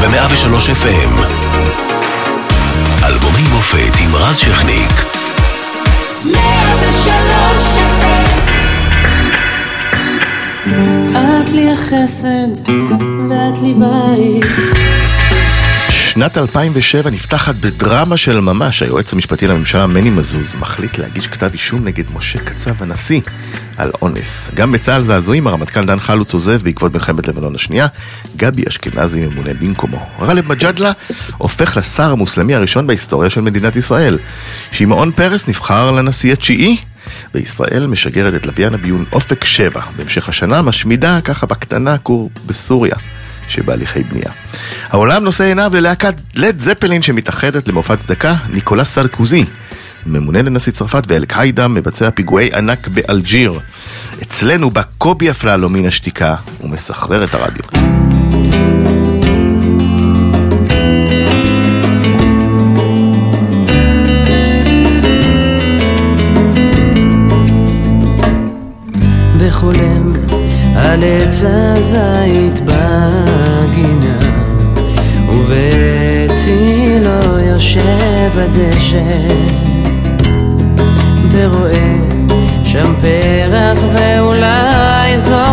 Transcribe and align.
ב-103 0.00 0.70
FM. 0.82 1.12
אלבומי 3.06 3.42
מופת 3.52 3.96
עם 4.00 4.14
רז 4.14 4.36
שכניק. 4.36 4.90
103 6.24 7.76
FM 7.76 8.36
את 11.10 11.52
לי 11.52 11.72
החסד 11.72 12.48
ואת 13.30 13.58
לי 13.62 13.74
בית 13.74 14.95
שנת 16.16 16.38
2007 16.38 17.10
נפתחת 17.10 17.54
בדרמה 17.54 18.16
של 18.16 18.40
ממש. 18.40 18.82
היועץ 18.82 19.12
המשפטי 19.12 19.46
לממשלה 19.46 19.86
מני 19.86 20.10
מזוז 20.10 20.54
מחליט 20.58 20.98
להגיש 20.98 21.26
כתב 21.26 21.50
אישום 21.52 21.84
נגד 21.84 22.04
משה 22.14 22.38
קצב 22.38 22.82
הנשיא 22.82 23.20
על 23.76 23.90
אונס. 24.02 24.50
גם 24.54 24.72
בצה"ל 24.72 25.02
זעזועים, 25.02 25.46
הרמטכ"ל 25.46 25.84
דן 25.84 26.00
חלוץ 26.00 26.34
עוזב 26.34 26.62
בעקבות 26.62 26.94
מלחמת 26.94 27.28
לבנון 27.28 27.54
השנייה. 27.54 27.86
גבי 28.36 28.62
אשכנזי 28.68 29.20
ממונה 29.20 29.54
במקומו. 29.54 30.06
גאלב 30.26 30.48
מג'אדלה 30.48 30.92
הופך 31.38 31.76
לשר 31.76 32.12
המוסלמי 32.12 32.54
הראשון 32.54 32.86
בהיסטוריה 32.86 33.30
של 33.30 33.40
מדינת 33.40 33.76
ישראל. 33.76 34.18
שמעון 34.70 35.12
פרס 35.12 35.48
נבחר 35.48 35.90
לנשיא 35.90 36.32
התשיעי. 36.32 36.76
וישראל 37.34 37.86
משגרת 37.86 38.34
את 38.34 38.46
לוויין 38.46 38.74
הביון 38.74 39.04
אופק 39.12 39.44
7. 39.44 39.80
בהמשך 39.96 40.28
השנה 40.28 40.62
משמידה 40.62 41.20
ככה 41.20 41.46
בקטנה 41.46 41.98
כור 41.98 42.30
בסוריה. 42.46 42.96
שבהליכי 43.48 44.02
בנייה. 44.02 44.30
העולם 44.88 45.24
נושא 45.24 45.44
עיניו 45.44 45.70
ללהקת 45.74 46.14
לד 46.34 46.60
זפלין 46.60 47.02
שמתאחדת 47.02 47.68
למופע 47.68 47.96
צדקה, 47.96 48.34
ניקולס 48.48 48.88
סרקוזי, 48.88 49.44
ממונה 50.06 50.42
לנשיא 50.42 50.72
צרפת 50.72 51.02
ואל-קאעידה 51.08 51.68
מבצע 51.68 52.10
פיגועי 52.10 52.50
ענק 52.54 52.88
באלג'יר. 52.88 53.60
אצלנו 54.22 54.70
בא 54.70 54.82
קובי 54.98 55.30
אפללו 55.30 55.68
מן 55.68 55.86
השתיקה 55.86 56.34
ומסחרר 56.60 57.24
את 57.24 57.34
הרדיו. 57.34 57.64
וחולם 69.38 70.05
על 70.92 71.04
עץ 71.04 71.44
הזית 71.46 72.60
בגינה 72.60 74.18
ובצילו 75.28 77.08
יושב 77.38 78.30
הדשא 78.34 79.28
ורואה 81.32 81.96
שם 82.64 82.94
פרח 83.00 83.78
ואולי 83.92 85.18
זו 85.18 85.44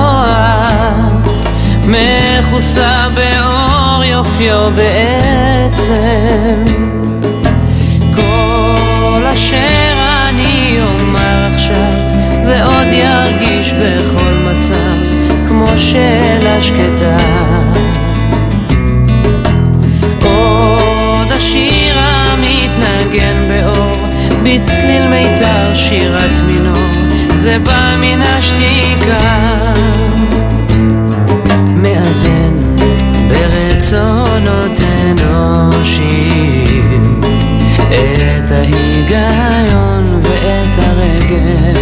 את 1.75 1.81
מכוסה 1.87 3.07
באור 3.15 4.03
יופיו 4.03 4.71
בעצם. 4.75 6.63
כל 8.15 9.23
אשר 9.33 9.93
אני 10.29 10.79
אומר 10.81 11.47
עכשיו 11.53 11.91
זה 12.39 12.63
עוד 12.63 12.87
ירגיש 12.91 13.73
בכל 13.73 14.22
כמו 15.73 15.81
שאלה 15.81 16.61
שקטה 16.61 17.17
עוד 20.23 21.31
השיר 21.31 21.95
המתנגן 21.97 23.47
באור 23.49 24.07
בצליל 24.43 25.07
מיתר 25.07 25.75
שירת 25.75 26.39
מינור 26.45 26.77
זה 27.35 27.57
בא 27.59 27.95
מן 28.01 28.21
השתיקה. 28.21 29.73
מאזן 31.75 32.75
ברצונות 33.27 34.79
אנושיים 35.11 36.41
את 37.89 38.51
ההיגיון 38.51 40.19
ואת 40.21 40.77
הרגש. 40.77 41.77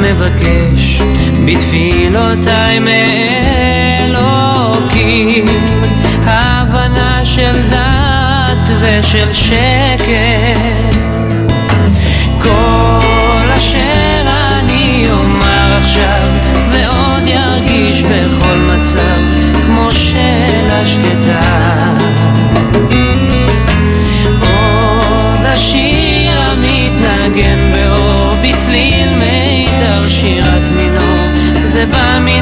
מבקש 0.00 0.65
בתפילותיי 1.46 2.78
מאלוקים 4.08 5.44
הבנה 6.24 7.24
של 7.24 7.62
דת 7.70 8.70
ושל 8.80 9.32
שקט. 9.32 10.96
כל 12.42 13.50
אשר 13.56 14.22
אני 14.60 15.06
אומר 15.10 15.76
עכשיו 15.76 16.28
זה 16.62 16.86
עוד 16.88 17.26
ירגיש 17.26 18.02
בכל 18.02 18.56
מצב 18.56 19.20
כמו 19.66 19.90
שאלה 19.90 20.86
שקטה 20.86 22.05
teba 31.86 32.20
mi. 32.20 32.36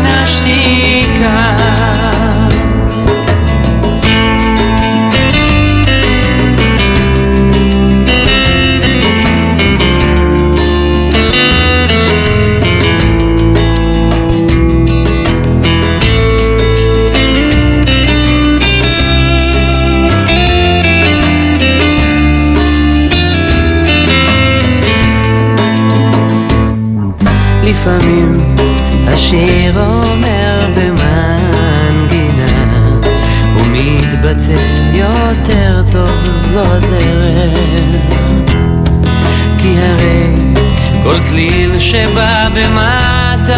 כל 41.15 41.21
צליל 41.21 41.79
שבא 41.79 42.49
במתנה 42.55 43.55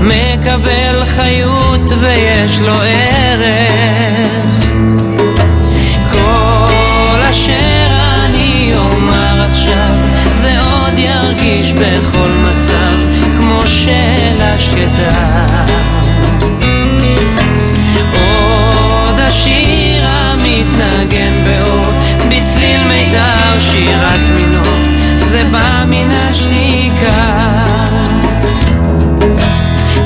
מקבל 0.00 1.04
חיות 1.06 1.90
ויש 2.00 2.60
לו 2.60 2.72
ערך. 2.72 4.46
כל 6.12 7.20
אשר 7.30 7.88
אני 8.24 8.72
אומר 8.76 9.44
עכשיו 9.44 9.94
זה 10.34 10.60
עוד 10.60 10.98
ירגיש 10.98 11.72
בכל 11.72 12.28
מצב 12.28 12.96
כמו 13.36 13.60
שאלה 13.66 14.58
שקטה 14.58 15.46
עוד 18.18 19.18
השיר 19.18 20.06
המתנגן 20.08 21.44
באור 21.44 21.92
בצליל 22.28 22.84
מיתר 22.84 23.58
שירת 23.58 24.28
מינור 24.34 24.85
זה 25.36 25.44
בא 25.44 25.84
מן 25.86 26.10
השתיקה. 26.10 27.48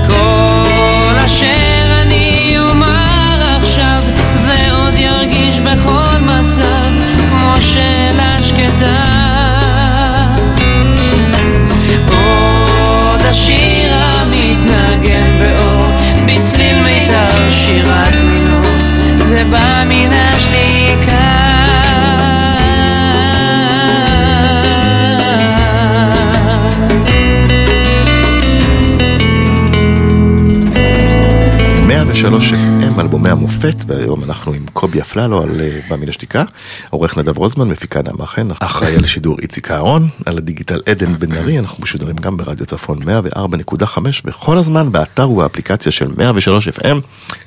כל 0.07 1.19
אשר 1.27 2.03
אני 2.03 2.55
אומר 2.59 3.57
עכשיו 3.57 4.03
זה 4.35 4.73
עוד 4.73 4.95
ירגיש 4.95 5.61
בכל 5.61 6.17
מצב 6.21 6.89
כמו 7.31 7.55
שאלה 7.61 8.43
שקטה 8.43 9.61
עוד 12.11 13.21
השיר 13.21 13.93
המתנגן 13.95 15.39
באור 15.39 15.93
בצליל 16.26 16.83
מיתר 16.83 17.50
שירת 17.50 18.25
מינור 18.25 18.61
זה 19.25 19.44
בא 19.50 19.85
מן 19.87 20.12
השתיקה 20.12 20.30
שלוש 32.20 32.52
FM 32.52 32.69
השקעים, 33.00 33.06
אלבומי 33.06 33.31
המופת, 33.31 33.85
והיום 33.87 34.25
אנחנו 34.25 34.52
עם 34.52 34.67
קובי 34.73 35.00
אפללו 35.00 35.43
על 35.43 35.61
אה, 35.61 35.81
בא 35.88 35.97
מן 35.97 36.08
השתיקה, 36.08 36.44
עורך 36.91 37.19
נדב 37.19 37.38
רוזמן, 37.38 37.69
מפיקה 37.69 38.02
נעמה 38.02 38.26
חן, 38.26 38.49
אחראי 38.61 38.97
על 38.97 39.06
שידור 39.06 39.37
איציק 39.43 39.70
אהרון, 39.70 40.08
על 40.26 40.38
הדיגיטל 40.38 40.81
עדן 40.87 41.19
בן 41.19 41.32
ארי, 41.32 41.58
אנחנו 41.58 41.82
משודרים 41.82 42.17
גם 42.17 42.37
ברדיו 42.37 42.67
צפון 42.67 42.99
104.5 43.02 43.99
בכל 44.25 44.58
הזמן 44.58 44.93
באתר 44.93 45.31
ובאפליקציה 45.31 45.93
של 45.93 46.08
103 46.17 46.69
FM. 46.69 47.00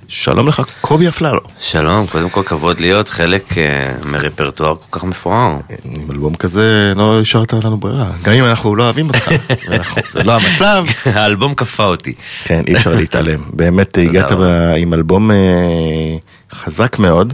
שלום 0.07 0.47
לך, 0.47 0.61
קובי 0.81 1.07
אפללו. 1.07 1.39
שלום, 1.59 2.07
קודם 2.07 2.29
כל 2.29 2.43
כבוד 2.43 2.79
להיות 2.79 3.09
חלק 3.09 3.51
uh, 3.51 4.07
מרפרטואר 4.07 4.75
כל 4.75 4.99
כך 4.99 5.03
מפואר. 5.03 5.57
עם 5.83 6.11
אלבום 6.11 6.35
כזה 6.35 6.93
לא 6.95 7.21
השארת 7.21 7.53
לנו 7.53 7.77
ברירה, 7.77 8.11
גם 8.23 8.33
אם 8.33 8.43
אנחנו 8.43 8.75
לא 8.75 8.83
אוהבים 8.83 9.07
אותך, 9.07 9.29
זה 10.13 10.23
לא 10.23 10.33
המצב. 10.33 10.85
האלבום 11.05 11.53
כפה 11.53 11.83
אותי. 11.83 12.13
כן, 12.43 12.63
אי 12.67 12.75
אפשר 12.75 12.93
להתעלם. 12.93 13.39
באמת 13.53 13.97
הגעת. 13.97 14.31
עם 14.77 14.93
אלבום 14.93 15.31
חזק 16.53 16.99
מאוד, 16.99 17.33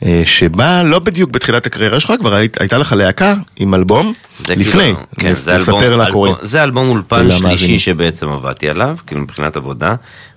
uh, 0.00 0.06
שבא 0.24 0.82
לא 0.82 0.98
בדיוק 0.98 1.30
בתחילת 1.30 1.66
הקריירה 1.66 2.00
שלך, 2.00 2.12
כבר 2.20 2.34
היית, 2.34 2.60
הייתה 2.60 2.78
לך 2.78 2.92
להקה 2.92 3.34
עם 3.56 3.74
אלבום 3.74 4.12
לפני, 4.40 4.82
כאילו, 4.82 4.98
כן, 5.18 5.32
זה 5.32 5.54
אלבום, 5.54 5.82
אלבום, 5.82 6.34
זה 6.42 6.62
אלבום 6.62 6.88
אולפן 6.88 7.30
שלישי 7.30 7.78
שבעצם 7.78 8.28
עבדתי 8.28 8.68
עליו, 8.68 8.96
כאילו 9.06 9.20
מבחינת 9.20 9.56
עבודה. 9.56 9.94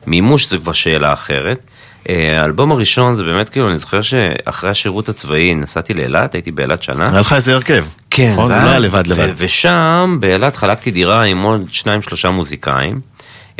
מימוש 0.07 0.49
זה 0.49 0.57
כבר 0.57 0.73
שאלה 0.73 1.13
אחרת. 1.13 1.65
אה, 2.09 2.41
האלבום 2.41 2.71
הראשון 2.71 3.15
זה 3.15 3.23
באמת 3.23 3.49
כאילו, 3.49 3.69
אני 3.69 3.77
זוכר 3.77 4.01
שאחרי 4.01 4.69
השירות 4.69 5.09
הצבאי 5.09 5.55
נסעתי 5.55 5.93
לאילת, 5.93 6.33
הייתי 6.33 6.51
באילת 6.51 6.83
שנה. 6.83 7.05
היה 7.11 7.19
לך 7.19 7.33
איזה 7.33 7.53
הרכב. 7.53 7.85
כן, 8.09 8.31
נכון? 8.31 8.51
ואז, 8.51 8.63
לא 8.63 8.69
היה 8.69 8.79
לבד 8.79 9.07
לבד. 9.07 9.29
ושם 9.37 10.17
באילת 10.19 10.55
חלקתי 10.55 10.91
דירה 10.91 11.25
עם 11.25 11.41
עוד 11.41 11.61
שניים 11.69 12.01
שלושה 12.01 12.29
מוזיקאים. 12.29 12.99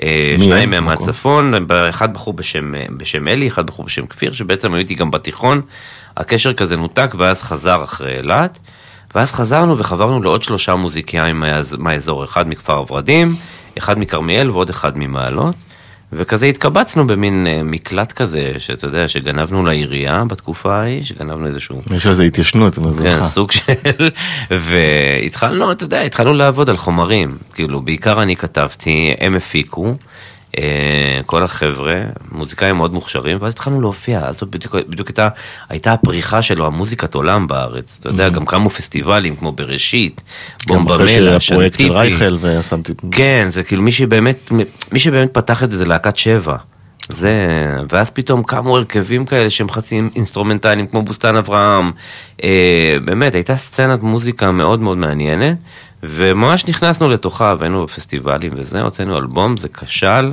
אה, 0.04 0.36
שניים 0.40 0.70
מהם 0.70 0.86
מהצפון, 0.86 1.54
אחד 1.90 2.14
בחור 2.14 2.34
בשם, 2.34 2.74
בשם 2.98 3.28
אלי, 3.28 3.48
אחד 3.48 3.68
בחור 3.68 3.86
בשם 3.86 4.06
כפיר, 4.06 4.34
שבעצם 4.34 4.74
היו 4.74 4.80
איתי 4.80 4.96
גם 4.96 5.12
בתיכון. 5.12 5.62
הקשר 6.18 6.54
כזה 6.54 6.78
נותק 6.78 7.16
ואז 7.18 7.44
חזר 7.44 7.84
אחרי 7.84 8.18
אילת. 8.18 8.60
ואז 9.16 9.34
חזרנו 9.34 9.78
וחברנו 9.78 10.22
לעוד 10.22 10.44
שלושה 10.44 10.76
מוזיקאים 10.76 11.44
מהאזור, 11.78 12.24
אחד 12.24 12.50
מכפר 12.50 12.76
הורדים, 12.76 13.36
אחד 13.78 14.00
מכרמיאל 14.00 14.50
ועוד 14.50 14.70
אחד 14.70 14.98
ממעלות. 14.98 15.56
וכזה 16.14 16.46
התקבצנו 16.46 17.08
במין 17.08 17.48
uh, 17.48 17.64
מקלט 17.64 18.12
כזה, 18.12 18.54
שאתה 18.58 18.88
יודע, 18.88 19.08
שגנבנו 19.08 19.66
לעירייה 19.66 20.24
בתקופה 20.28 20.76
ההיא, 20.76 21.04
שגנבנו 21.04 21.48
איזשהו... 21.48 21.82
יש 21.96 22.08
איזו 22.08 22.24
התיישנות, 22.24 22.78
אני 22.78 22.88
מזכיר 22.88 23.16
כן, 23.18 23.24
סוג 23.24 23.52
של... 23.52 23.64
והתחלנו, 24.52 25.72
אתה 25.72 25.84
יודע, 25.84 26.02
התחלנו 26.02 26.34
לעבוד 26.34 26.70
על 26.70 26.78
חומרים. 26.78 27.38
כאילו, 27.54 27.82
בעיקר 27.82 28.24
אני 28.24 28.36
כתבתי, 28.36 29.14
הם 29.20 29.36
הפיקו. 29.36 29.96
אה, 30.58 31.20
כל 31.26 31.44
החבר'ה, 31.44 32.02
מוזיקאים 32.32 32.76
מאוד 32.76 32.94
מוכשרים, 32.94 33.38
ואז 33.42 33.54
התחלנו 33.54 33.82
להופיע, 33.82 34.20
אז 34.20 34.44
בדיוק, 34.44 34.76
בדיוק 34.76 35.08
הייתה, 35.08 35.30
הייתה 35.70 35.94
הפריחה 35.94 36.42
שלו, 36.42 36.66
המוזיקת 36.66 37.16
עולם 37.16 37.48
בארץ, 37.48 37.98
אתה 38.00 38.10
יודע, 38.10 38.28
mm-hmm. 38.28 38.32
גם 38.32 38.46
קמו 38.46 38.70
פסטיבלים 38.70 39.36
כמו 39.36 39.52
בראשית, 39.52 40.24
בומבמלה, 40.68 41.40
שנטיפי. 41.40 41.84
של 41.84 41.94
רייכל 41.94 42.38
ושמתי... 42.42 42.94
כן, 43.12 43.48
זה 43.52 43.64
כאילו 43.64 43.82
מי 43.82 43.92
שבאמת, 43.92 44.52
מי 44.92 45.00
שבאמת 45.00 45.34
פתח 45.34 45.64
את 45.64 45.70
זה 45.70 45.78
זה 45.78 45.86
להקת 45.86 46.18
שבע. 46.18 46.58
זה, 47.10 47.32
ואז 47.92 48.10
פתאום 48.10 48.44
קמו 48.44 48.78
הרכבים 48.78 49.26
כאלה 49.26 49.50
שהם 49.50 49.70
חצי 49.70 50.02
אינסטרומנטליים 50.16 50.88
כמו 50.88 51.02
בוסטן 51.02 51.36
אברהם, 51.36 51.92
אה, 52.44 52.96
באמת 53.06 53.36
הייתה 53.36 53.56
סצנת 53.56 54.04
מוזיקה 54.04 54.52
מאוד 54.52 54.80
מאוד 54.80 54.98
מעניינת. 54.98 55.58
וממש 56.04 56.66
נכנסנו 56.66 57.10
לתוכה, 57.10 57.56
והיינו 57.60 57.84
בפסטיבלים 57.84 58.52
וזה, 58.56 58.80
הוצאנו 58.80 59.18
אלבום, 59.18 59.58
זה 59.58 59.68
כשל, 59.70 60.32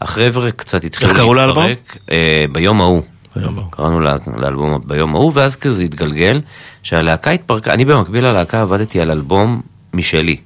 החבר'ה 0.00 0.50
קצת 0.50 0.84
התחילו 0.84 1.12
להתפרק. 1.12 1.16
איך 1.16 1.24
קראו 1.24 1.34
לאלבום? 1.34 1.64
אה, 2.10 2.44
ביום 2.52 2.80
ההוא. 2.80 3.02
קראנו 3.70 4.00
לאלבום 4.36 4.80
ביום 4.86 5.14
ההוא, 5.14 5.32
ואז 5.34 5.56
כזה 5.56 5.82
התגלגל, 5.82 6.40
שהלהקה 6.82 7.30
התפרקה, 7.30 7.72
אני 7.72 7.84
במקביל 7.84 8.26
ללהקה 8.26 8.62
עבדתי 8.62 9.00
על 9.00 9.10
אלבום 9.10 9.60
משלי. 9.94 10.36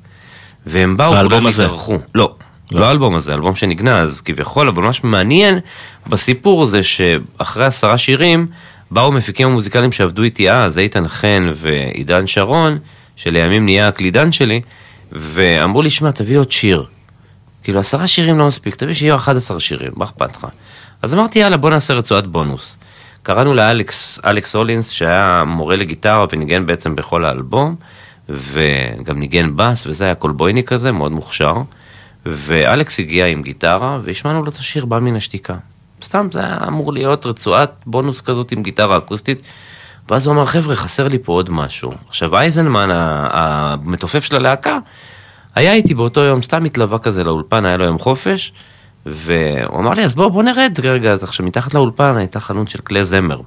והם 0.67 0.97
באו, 0.97 1.29
כולם 1.29 1.47
התארחו. 1.47 1.99
לא, 2.15 2.35
לא, 2.73 2.81
לא 2.81 2.87
האלבום 2.87 3.15
הזה, 3.15 3.35
אלבום 3.35 3.55
שנגנז 3.55 4.21
כביכול, 4.21 4.69
אבל 4.69 4.83
מה 4.83 4.93
שמעניין 4.93 5.59
בסיפור 6.07 6.67
זה 6.67 6.83
שאחרי 6.83 7.65
עשרה 7.65 7.99
שירים, 7.99 8.47
באו 8.91 9.13
מפיקים 9.13 9.49
המוזיקליים 9.49 9.93
שעבדו 9.93 10.23
איתי 10.23 10.51
אז, 10.51 10.79
איתן 10.79 11.09
חן 11.09 11.51
ועידן 11.55 12.27
שרון, 12.27 12.79
שלימים 13.17 13.65
נהיה 13.65 13.89
הקלידן 13.89 14.33
שלי, 14.33 14.61
ואמרו 15.13 15.83
לי, 15.83 15.91
שמע, 15.91 16.11
תביא 16.11 16.39
עוד 16.39 16.53
שיר. 16.53 16.85
כאילו, 17.63 17.81
עשרה 17.81 18.07
שירים 18.07 18.39
לא 18.39 18.47
מספיק, 18.47 18.77
תביא 18.77 18.95
שיהיו 18.95 19.17
11 19.17 19.61
שירים, 19.61 19.91
מה 19.97 20.05
אכפת 20.05 20.37
לך? 20.37 20.47
אז 21.03 21.15
אמרתי, 21.15 21.39
יאללה, 21.39 21.57
בוא 21.57 21.71
נעשה 21.71 21.95
רצועת 21.95 22.27
בונוס. 22.27 22.77
קראנו 23.23 23.55
לאלכס, 23.55 24.21
אלכס 24.25 24.55
הולינס, 24.55 24.91
שהיה 24.91 25.43
מורה 25.47 25.77
לגיטרה 25.77 26.27
וניגן 26.33 26.67
בעצם 26.67 26.95
בכל 26.95 27.25
האלבום, 27.25 27.77
וגם 28.29 29.19
ניגן 29.19 29.57
בס, 29.57 29.87
וזה 29.87 30.05
היה 30.05 30.15
קולבויני 30.15 30.65
כזה, 30.65 30.93
מאוד 30.93 31.13
מוכשר. 31.13 31.55
ואלכס 32.27 33.01
הגיע 33.01 33.27
עם 33.27 33.43
גיטרה, 33.43 33.99
והשמענו 34.03 34.43
לו 34.43 34.51
את 34.51 34.57
השיר 34.57 34.85
בא 34.85 34.99
מן 34.99 35.17
השתיקה. 35.17 35.55
סתם, 36.03 36.29
זה 36.33 36.41
היה 36.41 36.59
אמור 36.69 36.93
להיות 36.93 37.27
רצועת 37.27 37.71
בונוס 37.87 38.21
כזאת 38.21 38.53
עם 38.53 38.63
גיטרה 38.63 38.99
אקוסטית. 38.99 39.43
ואז 40.11 40.27
הוא 40.27 40.35
אמר, 40.35 40.45
חבר'ה, 40.45 40.77
חסר 40.77 41.09
לי 41.09 41.19
פה 41.19 41.33
עוד 41.33 41.51
משהו. 41.51 41.93
עכשיו, 42.09 42.37
אייזנמן, 42.37 42.89
המתופף 43.33 44.25
של 44.25 44.37
הלהקה, 44.37 44.79
היה 45.55 45.73
איתי 45.73 45.95
באותו 45.95 46.21
יום, 46.21 46.43
סתם 46.43 46.65
התלווה 46.65 46.99
כזה 46.99 47.25
לאולפן, 47.25 47.65
היה 47.65 47.77
לו 47.77 47.85
יום 47.85 47.99
חופש, 47.99 48.53
והוא 49.07 49.79
אמר 49.79 49.95
לי, 49.95 50.05
אז 50.05 50.15
בוא, 50.15 50.29
בוא 50.29 50.43
נרד 50.43 50.79
רגע. 50.83 51.11
אז 51.11 51.23
עכשיו, 51.23 51.47
מתחת 51.47 51.75
לאולפן 51.75 52.17
הייתה 52.17 52.41
חנות 52.41 52.69
של 52.69 52.79
כלי 52.79 53.05
זמר. 53.05 53.41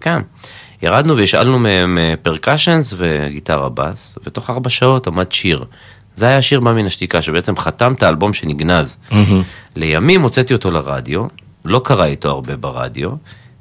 כן. 0.00 0.22
ירדנו 0.82 1.16
והשאלנו 1.16 1.58
מהם 1.58 1.98
פרקשנס 2.22 2.94
וגיטרה 2.96 3.68
בס, 3.68 4.18
ותוך 4.26 4.50
ארבע 4.50 4.70
שעות 4.70 5.06
עמד 5.06 5.32
שיר. 5.32 5.64
זה 6.14 6.26
היה 6.26 6.42
שיר 6.42 6.60
בא 6.60 6.72
מן 6.72 6.86
השתיקה, 6.86 7.22
שבעצם 7.22 7.56
חתם 7.56 7.92
את 7.92 8.02
האלבום 8.02 8.32
שנגנז. 8.32 8.96
Mm-hmm. 9.10 9.14
לימים 9.76 10.22
הוצאתי 10.22 10.54
אותו 10.54 10.70
לרדיו, 10.70 11.26
לא 11.64 11.80
קרה 11.84 12.06
איתו 12.06 12.28
הרבה 12.28 12.56
ברדיו, 12.56 13.10
אה, 13.10 13.16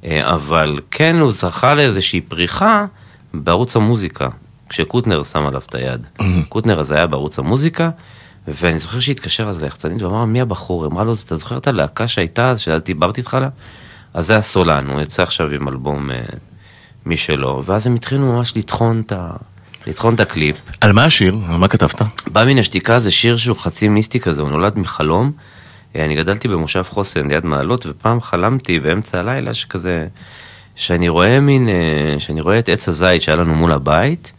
אבל 0.07 0.79
כן 0.91 1.15
הוא 1.15 1.31
זכה 1.31 1.73
לאיזושהי 1.73 2.21
פריחה 2.21 2.85
בערוץ 3.33 3.75
המוזיקה, 3.75 4.27
כשקוטנר 4.69 5.23
שם 5.23 5.45
עליו 5.45 5.61
את 5.65 5.75
היד. 5.75 6.07
קוטנר 6.49 6.79
אז 6.79 6.91
היה 6.91 7.07
בערוץ 7.07 7.39
המוזיקה, 7.39 7.89
ואני 8.47 8.79
זוכר 8.79 8.99
שהתקשר 8.99 9.49
אז 9.49 9.63
ליחצנית 9.63 10.01
ואמר, 10.01 10.25
מי 10.25 10.41
הבחור? 10.41 10.85
אמרה 10.85 11.03
לו, 11.03 11.13
אתה 11.25 11.37
זוכר 11.37 11.57
את 11.57 11.67
הלהקה 11.67 12.07
שהייתה 12.07 12.49
אז, 12.49 12.59
שדיברתי 12.59 13.21
איתך 13.21 13.33
עליה? 13.33 13.49
אז 14.13 14.27
זה 14.27 14.35
הסולן, 14.35 14.89
הוא 14.89 14.99
יוצא 14.99 15.23
עכשיו 15.23 15.49
עם 15.49 15.67
אלבום 15.67 16.11
אה, 16.11 16.21
משלו, 17.05 17.63
ואז 17.65 17.87
הם 17.87 17.95
התחילו 17.95 18.33
ממש 18.33 18.53
לטחון 18.55 19.01
את 19.05 19.11
ה... 19.11 19.31
לטחון 19.87 20.15
את 20.15 20.19
הקליפ. 20.19 20.57
על 20.81 20.91
מה 20.91 21.05
השיר? 21.05 21.37
על 21.49 21.57
מה 21.57 21.67
כתבת? 21.67 22.01
בא 22.27 22.45
מן 22.45 22.57
השתיקה 22.57 22.99
זה 22.99 23.11
שיר 23.11 23.37
שהוא 23.37 23.57
חצי 23.57 23.87
מיסטי 23.87 24.19
כזה, 24.19 24.41
הוא 24.41 24.49
נולד 24.49 24.79
מחלום. 24.79 25.31
אה, 25.95 26.06
אני 26.06 26.15
גדלתי 26.15 26.47
במושב 26.47 26.83
חוסן 26.83 27.27
ליד 27.27 27.45
מעלות, 27.45 27.86
ופעם 27.86 28.21
חלמתי 28.21 28.80
באמצע 28.80 29.19
הלילה 29.19 29.53
שכזה, 29.53 30.07
שאני 30.75 31.09
רואה 31.09 31.39
מין, 31.39 31.69
אה, 31.69 32.19
שאני 32.19 32.41
רואה 32.41 32.59
את 32.59 32.69
עץ 32.69 32.88
הזית 32.88 33.21
שהיה 33.21 33.36
לנו 33.36 33.56
מול 33.56 33.71
הבית, 33.71 34.31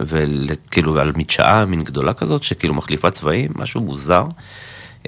וכאילו 0.00 0.98
על 1.00 1.12
מדשאה 1.16 1.64
מין 1.64 1.84
גדולה 1.84 2.12
כזאת, 2.12 2.42
שכאילו 2.42 2.74
מחליפה 2.74 3.10
צבעים, 3.10 3.50
משהו 3.54 3.80
מוזר, 3.80 4.24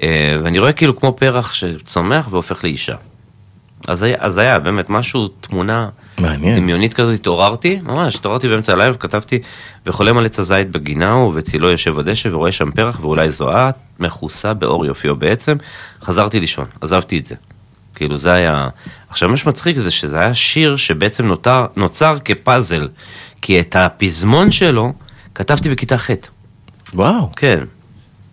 אה, 0.03 0.37
ואני 0.43 0.59
רואה 0.59 0.73
כאילו 0.73 0.95
כמו 0.95 1.15
פרח 1.17 1.53
שצומח 1.53 2.27
והופך 2.31 2.63
לאישה. 2.63 2.95
אז 3.89 4.03
היה, 4.03 4.17
אז 4.19 4.37
היה 4.37 4.59
באמת 4.59 4.89
משהו, 4.89 5.27
תמונה 5.27 5.89
מעניין. 6.19 6.55
דמיונית 6.55 6.93
כזאת, 6.93 7.13
התעוררתי, 7.13 7.79
ממש, 7.83 8.15
התעוררתי 8.15 8.47
באמצע 8.47 8.73
הלילה 8.73 8.91
וכתבתי, 8.95 9.39
וחולם 9.85 10.17
על 10.17 10.25
עץ 10.25 10.39
הזית 10.39 10.71
בגינה, 10.71 11.15
ובצילו 11.15 11.69
יושב 11.69 11.95
בדשא 11.95 12.29
ורואה 12.31 12.51
שם 12.51 12.71
פרח 12.71 12.99
ואולי 12.99 13.29
זו 13.29 13.51
את, 13.51 13.75
מכוסה 13.99 14.53
באור 14.53 14.85
יופיו 14.85 15.15
בעצם, 15.15 15.57
חזרתי 16.01 16.39
לישון, 16.39 16.65
עזבתי 16.81 17.17
את 17.17 17.25
זה. 17.25 17.35
כאילו 17.95 18.17
זה 18.17 18.33
היה... 18.33 18.67
עכשיו 19.09 19.29
מה 19.29 19.37
שמצחיק 19.37 19.77
זה 19.77 19.91
שזה 19.91 20.19
היה 20.19 20.33
שיר 20.33 20.75
שבעצם 20.75 21.25
נותר, 21.25 21.65
נוצר 21.75 22.17
כפאזל, 22.25 22.87
כי 23.41 23.59
את 23.59 23.75
הפזמון 23.75 24.51
שלו 24.51 24.93
כתבתי 25.35 25.69
בכיתה 25.69 25.97
ח'. 25.97 26.09
וואו. 26.93 27.31
כן. 27.35 27.63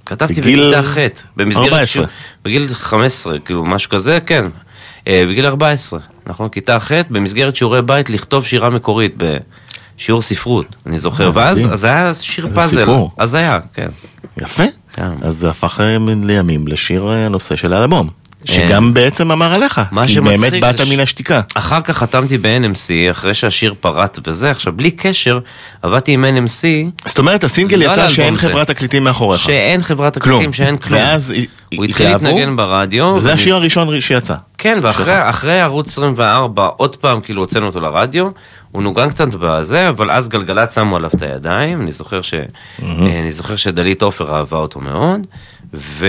כתבתי 0.07 0.41
בגיל... 0.41 0.61
בכיתה 0.61 0.83
ח', 0.83 0.99
במסגרת... 1.37 1.65
14. 1.65 2.05
בגיל 2.45 2.69
15, 2.69 3.39
כאילו 3.39 3.65
משהו 3.65 3.91
כזה, 3.91 4.19
כן. 4.27 4.45
אה, 5.07 5.25
בגיל 5.29 5.47
14, 5.47 6.01
נכון? 6.27 6.49
כיתה 6.49 6.79
ח', 6.79 6.93
במסגרת 7.11 7.57
שיעורי 7.57 7.83
בית, 7.83 8.11
לכתוב 8.11 8.47
שירה 8.47 8.71
מקורית 8.71 9.15
בשיעור 9.17 10.23
ספרות, 10.23 10.77
אני 10.87 10.99
זוכר. 10.99 11.27
אה, 11.27 11.31
ואז 11.35 11.59
אז 11.73 11.85
היה 11.85 12.15
שיר 12.15 12.49
פאזל. 12.55 12.85
אז 13.19 13.35
היה, 13.35 13.59
כן. 13.75 13.89
יפה. 14.41 14.65
כן. 14.93 15.11
אז 15.23 15.35
זה 15.35 15.51
הפך 15.51 15.81
אה, 15.81 15.97
לימים 16.23 16.69
לשיר 16.69 17.09
הנושא 17.09 17.57
של 17.57 17.73
האלבום. 17.73 18.09
שגם 18.45 18.95
בעצם 18.95 19.31
אמר 19.33 19.55
עליך, 19.55 19.81
כי 20.07 20.21
באמת 20.21 20.53
באת 20.61 20.81
מן 20.93 21.01
השתיקה. 21.01 21.41
אחר 21.55 21.81
כך 21.81 21.99
חתמתי 21.99 22.39
ב-NMC, 22.39 23.11
אחרי 23.11 23.35
שהשיר 23.35 23.75
פרט 23.81 24.19
וזה, 24.27 24.51
עכשיו 24.51 24.73
בלי 24.73 24.91
קשר, 24.91 25.39
עבדתי 25.83 26.13
עם 26.13 26.25
NMC. 26.25 26.65
זאת 27.07 27.19
אומרת, 27.19 27.45
הסינגל 27.45 27.77
לא 27.77 27.85
יצא 27.85 28.09
שאין 28.09 28.37
חברת 28.37 28.67
תקליטים 28.67 29.05
מאחוריך. 29.05 29.41
שאין 29.43 29.83
חברת 29.83 30.13
תקליטים, 30.13 30.53
שאין 30.53 30.77
כלום. 30.77 31.01
ואז 31.01 31.35
הוא 31.77 31.85
התחיל 31.85 32.09
להתנגן 32.09 32.57
ברדיו. 32.57 33.05
וזה 33.05 33.33
השיר 33.33 33.55
הראשון 33.55 34.01
שיצא. 34.01 34.35
כן. 34.59 34.67
כן, 34.67 34.79
ואחרי 34.83 35.31
אחרי 35.31 35.61
ערוץ 35.61 35.89
24, 35.89 36.63
עוד 36.77 36.97
פעם 36.97 37.21
כאילו 37.21 37.43
הוצאנו 37.43 37.67
אותו 37.67 37.81
לרדיו, 37.81 38.29
הוא 38.77 38.83
נוגן 38.83 39.11
קצת 39.11 39.35
בזה, 39.35 39.89
אבל 39.89 40.11
אז 40.11 40.29
גלגלצ 40.29 40.75
שמו 40.75 40.97
עליו 40.97 41.11
את 41.15 41.23
הידיים, 41.23 41.81
אני 41.81 41.93
זוכר, 41.93 42.21
ש... 42.21 42.35
אה, 42.35 43.19
אני 43.21 43.33
זוכר 43.33 43.57
שדלית 43.57 44.03
עופר 44.03 44.37
אהבה 44.37 44.57
אותו 44.57 44.81
מאוד, 44.81 45.21
ו... 45.75 46.09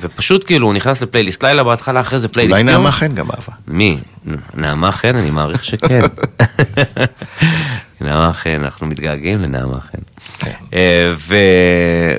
ופשוט 0.00 0.44
כאילו 0.46 0.66
הוא 0.66 0.74
נכנס 0.74 1.02
לפלייליסט 1.02 1.44
לילה 1.44 1.64
בהתחלה, 1.64 2.00
אחרי 2.00 2.18
זה 2.18 2.28
פלייליסט 2.28 2.60
אולי. 2.60 2.72
נעמה 2.72 2.92
חן 2.92 3.14
גם 3.14 3.26
אהבה. 3.30 3.52
מי? 3.66 3.98
נעמה 4.54 4.92
חן? 4.92 5.16
אני 5.16 5.30
מעריך 5.30 5.64
שכן. 5.64 6.00
נעמה 8.00 8.32
חן, 8.32 8.64
אנחנו 8.64 8.86
מתגעגעים 8.86 9.42
לנעמה 9.42 9.80
חן. 9.80 9.98
כן. 10.38 10.52
אה, 10.74 11.10
ו... 11.16 11.36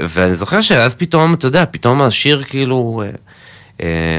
ואני 0.09 0.35
זוכר 0.35 0.61
שאז 0.61 0.93
פתאום, 0.93 1.33
אתה 1.33 1.47
יודע, 1.47 1.63
פתאום 1.71 2.01
השיר 2.01 2.43
כאילו 2.43 3.03
אה, 3.05 3.09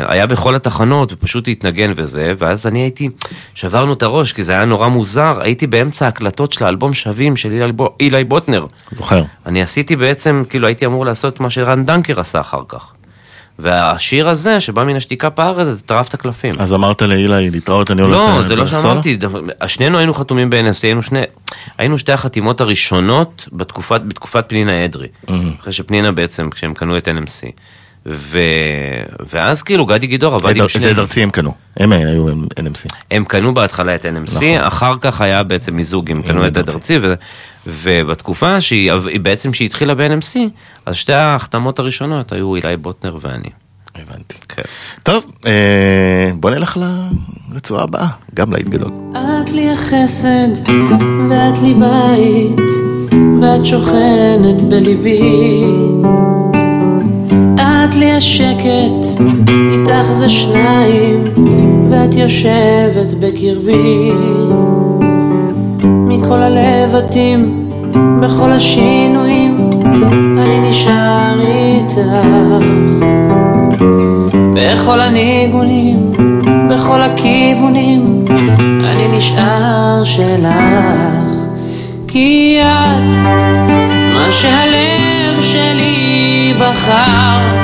היה 0.06 0.26
בכל 0.26 0.54
התחנות 0.56 1.12
ופשוט 1.12 1.48
התנגן 1.48 1.92
וזה, 1.96 2.32
ואז 2.38 2.66
אני 2.66 2.80
הייתי, 2.80 3.08
שברנו 3.54 3.92
את 3.92 4.02
הראש 4.02 4.32
כי 4.32 4.44
זה 4.44 4.52
היה 4.52 4.64
נורא 4.64 4.88
מוזר, 4.88 5.38
הייתי 5.40 5.66
באמצע 5.66 6.04
ההקלטות 6.04 6.52
של 6.52 6.64
האלבום 6.64 6.94
שווים 6.94 7.36
של 7.36 7.50
אילי, 7.52 7.72
בו- 7.72 7.96
אילי 8.00 8.24
בוטנר. 8.24 8.66
זוכר. 8.92 9.22
אני 9.46 9.62
עשיתי 9.62 9.96
בעצם, 9.96 10.42
כאילו 10.48 10.66
הייתי 10.66 10.86
אמור 10.86 11.04
לעשות 11.06 11.40
מה 11.40 11.50
שרן 11.50 11.84
דנקר 11.84 12.20
עשה 12.20 12.40
אחר 12.40 12.62
כך. 12.68 12.92
והשיר 13.58 14.28
הזה, 14.28 14.60
שבא 14.60 14.84
מן 14.84 14.96
השתיקה 14.96 15.28
בארץ, 15.28 15.66
זה 15.66 15.82
טרף 15.82 16.08
את 16.08 16.14
הקלפים. 16.14 16.54
אז 16.58 16.72
אמרת 16.72 17.02
לאילי, 17.02 17.50
להתראות, 17.50 17.90
אני 17.90 18.02
הולך... 18.02 18.14
לא, 18.14 18.36
אה, 18.36 18.42
זה 18.42 18.56
לא 18.56 18.66
שאמרתי, 18.66 19.18
שנינו 19.66 19.98
היינו 19.98 20.14
חתומים 20.14 20.50
ב-NFC, 20.50 20.78
היינו 20.82 21.02
שני, 21.02 21.20
היינו 21.78 21.98
שתי 21.98 22.12
החתימות 22.12 22.60
הראשונות 22.60 23.48
בתקופת, 23.52 24.00
בתקופת 24.08 24.44
פנינה 24.48 24.84
אדרי, 24.84 25.06
אחרי 25.60 25.72
שפנינה 25.72 26.12
בעצם, 26.12 26.50
כשהם 26.50 26.74
קנו 26.74 26.96
את 26.96 27.08
NMC. 27.08 27.50
ו... 28.06 28.38
ואז 29.32 29.62
כאילו 29.62 29.86
גדי 29.86 30.06
גידור 30.06 30.34
עבד? 30.34 30.56
עם 30.56 30.64
את 30.64 30.70
שנינו. 30.70 30.90
עד 30.90 30.98
ארצי 30.98 31.22
הם 31.22 31.30
קנו, 31.30 31.54
הם 31.76 31.92
היו 31.92 32.28
NMC. 32.28 32.94
הם 33.10 33.24
קנו 33.24 33.54
בהתחלה 33.54 33.94
את 33.94 34.04
NMC, 34.06 34.34
נכון. 34.34 34.56
אחר 34.60 34.94
כך 35.00 35.20
היה 35.20 35.42
בעצם 35.42 35.76
מיזוג, 35.76 36.10
הם 36.10 36.22
קנו 36.22 36.46
את 36.46 36.56
עד 36.56 36.68
ארצי, 36.70 36.98
ו... 37.00 37.14
ובתקופה 37.66 38.60
שהיא 38.60 38.92
היא 39.06 39.20
בעצם 39.20 39.52
שהיא 39.52 39.66
התחילה 39.66 39.94
ב-NMC, 39.94 40.38
אז 40.86 40.96
שתי 40.96 41.12
ההחתמות 41.12 41.78
הראשונות 41.78 42.32
היו 42.32 42.56
אילי 42.56 42.76
בוטנר 42.76 43.16
ואני. 43.20 43.48
הבנתי. 43.94 44.34
כן. 44.48 44.62
טוב, 45.02 45.32
אה, 45.46 46.30
בוא 46.34 46.50
נלך 46.50 46.78
לרצועה 47.52 47.82
הבאה, 47.82 48.08
גם 48.34 48.52
להיט 48.52 48.68
גדול. 48.68 48.90
את 49.12 49.50
לי 49.50 49.70
החסד, 49.70 50.68
ואת 51.30 51.58
לי 51.62 51.74
בית, 51.74 52.70
ואת 53.42 53.66
שוכנת 53.66 54.62
בליבי. 54.62 55.20
לי 58.00 58.12
השקט, 58.12 59.22
איתך 59.72 60.12
זה 60.12 60.28
שניים, 60.28 61.24
ואת 61.90 62.14
יושבת 62.14 63.14
בקרבי. 63.20 64.12
מכל 65.84 66.38
הלבטים, 66.38 67.68
בכל 68.22 68.52
השינויים, 68.52 69.70
אני 70.38 70.70
נשאר 70.70 71.40
איתך. 71.40 72.64
בכל 74.54 75.00
הניגונים, 75.00 76.10
בכל 76.70 77.02
הכיוונים, 77.02 78.24
אני 78.84 79.16
נשאר 79.16 80.04
שלך. 80.04 80.54
כי 82.08 82.58
את 82.62 83.28
מה 84.14 84.32
שהלב 84.32 85.42
שלי 85.42 86.54
בחר, 86.58 87.59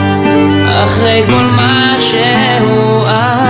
אחרי 0.85 1.23
כל 1.27 1.45
מה 1.57 1.97
שהוא 2.01 3.03
עבר. 3.03 3.46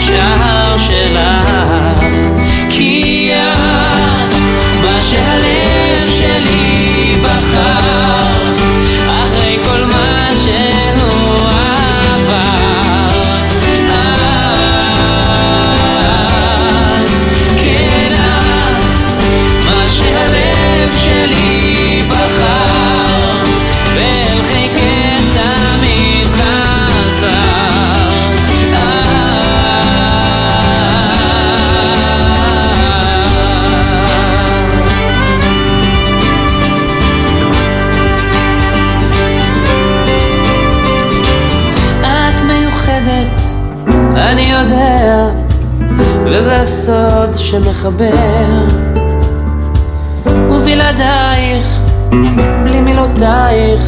אני 0.00 0.18
נשאר 0.18 0.59
שמחבר. 47.50 48.66
ובלעדייך, 50.26 51.80
בלי 52.64 52.80
מילותייך, 52.80 53.82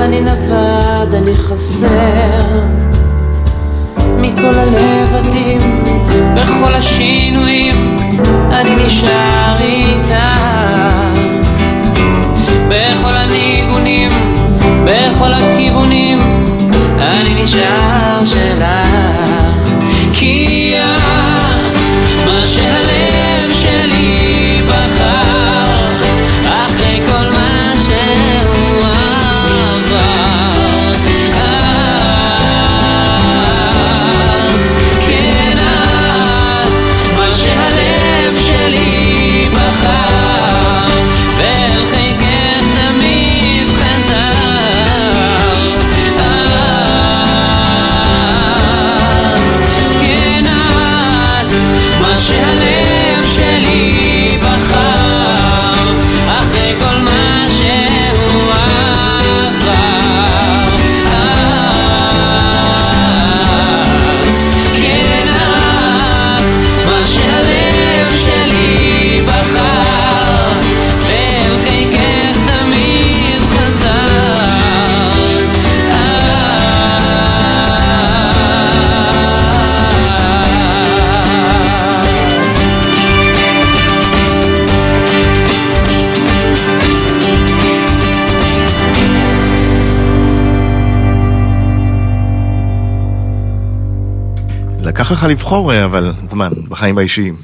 אני 0.00 0.20
נווד, 0.20 1.14
אני 1.14 1.34
חסר. 1.34 2.40
מכל 4.18 4.54
הלבטים, 4.58 5.84
בכל 6.34 6.74
השינויים, 6.74 7.96
אני 8.50 8.86
נשאר 8.86 9.56
איתך. 9.60 10.14
בכל 12.68 13.16
הניגונים, 13.16 14.10
בכל 14.84 15.32
הכיוונים, 15.32 16.18
אני 16.98 17.42
נשאר 17.42 18.24
שלך. 18.24 18.81
לך 95.12 95.24
לבחור, 95.24 95.72
אה, 95.72 95.84
אבל 95.84 96.12
זמן, 96.28 96.48
בחיים 96.68 96.98
האישיים. 96.98 97.36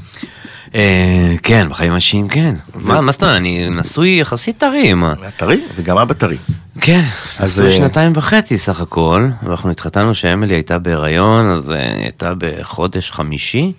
אה, 0.74 1.34
כן, 1.42 1.68
בחיים 1.68 1.92
האישיים 1.92 2.28
כן. 2.28 2.54
מה 2.74 3.12
זאת 3.12 3.22
אומרת, 3.22 3.36
אני 3.36 3.70
נשוי 3.70 4.18
יחסית 4.20 4.58
טרי, 4.58 4.94
מה? 4.94 5.14
טרי, 5.36 5.60
וגם 5.76 5.98
אבא 5.98 6.14
טרי. 6.14 6.36
כן, 6.80 7.02
אז, 7.38 7.60
אה, 7.60 7.70
שנתיים 7.70 8.12
וחצי 8.14 8.58
סך 8.58 8.80
הכל, 8.80 9.28
ואנחנו 9.42 9.70
התחתנו 9.70 10.14
שאמילי 10.14 10.54
הייתה 10.54 10.78
בהיריון, 10.78 11.52
אז 11.52 11.70
היא 11.70 11.78
הייתה 11.78 12.32
בחודש 12.38 13.10
חמישי, 13.10 13.72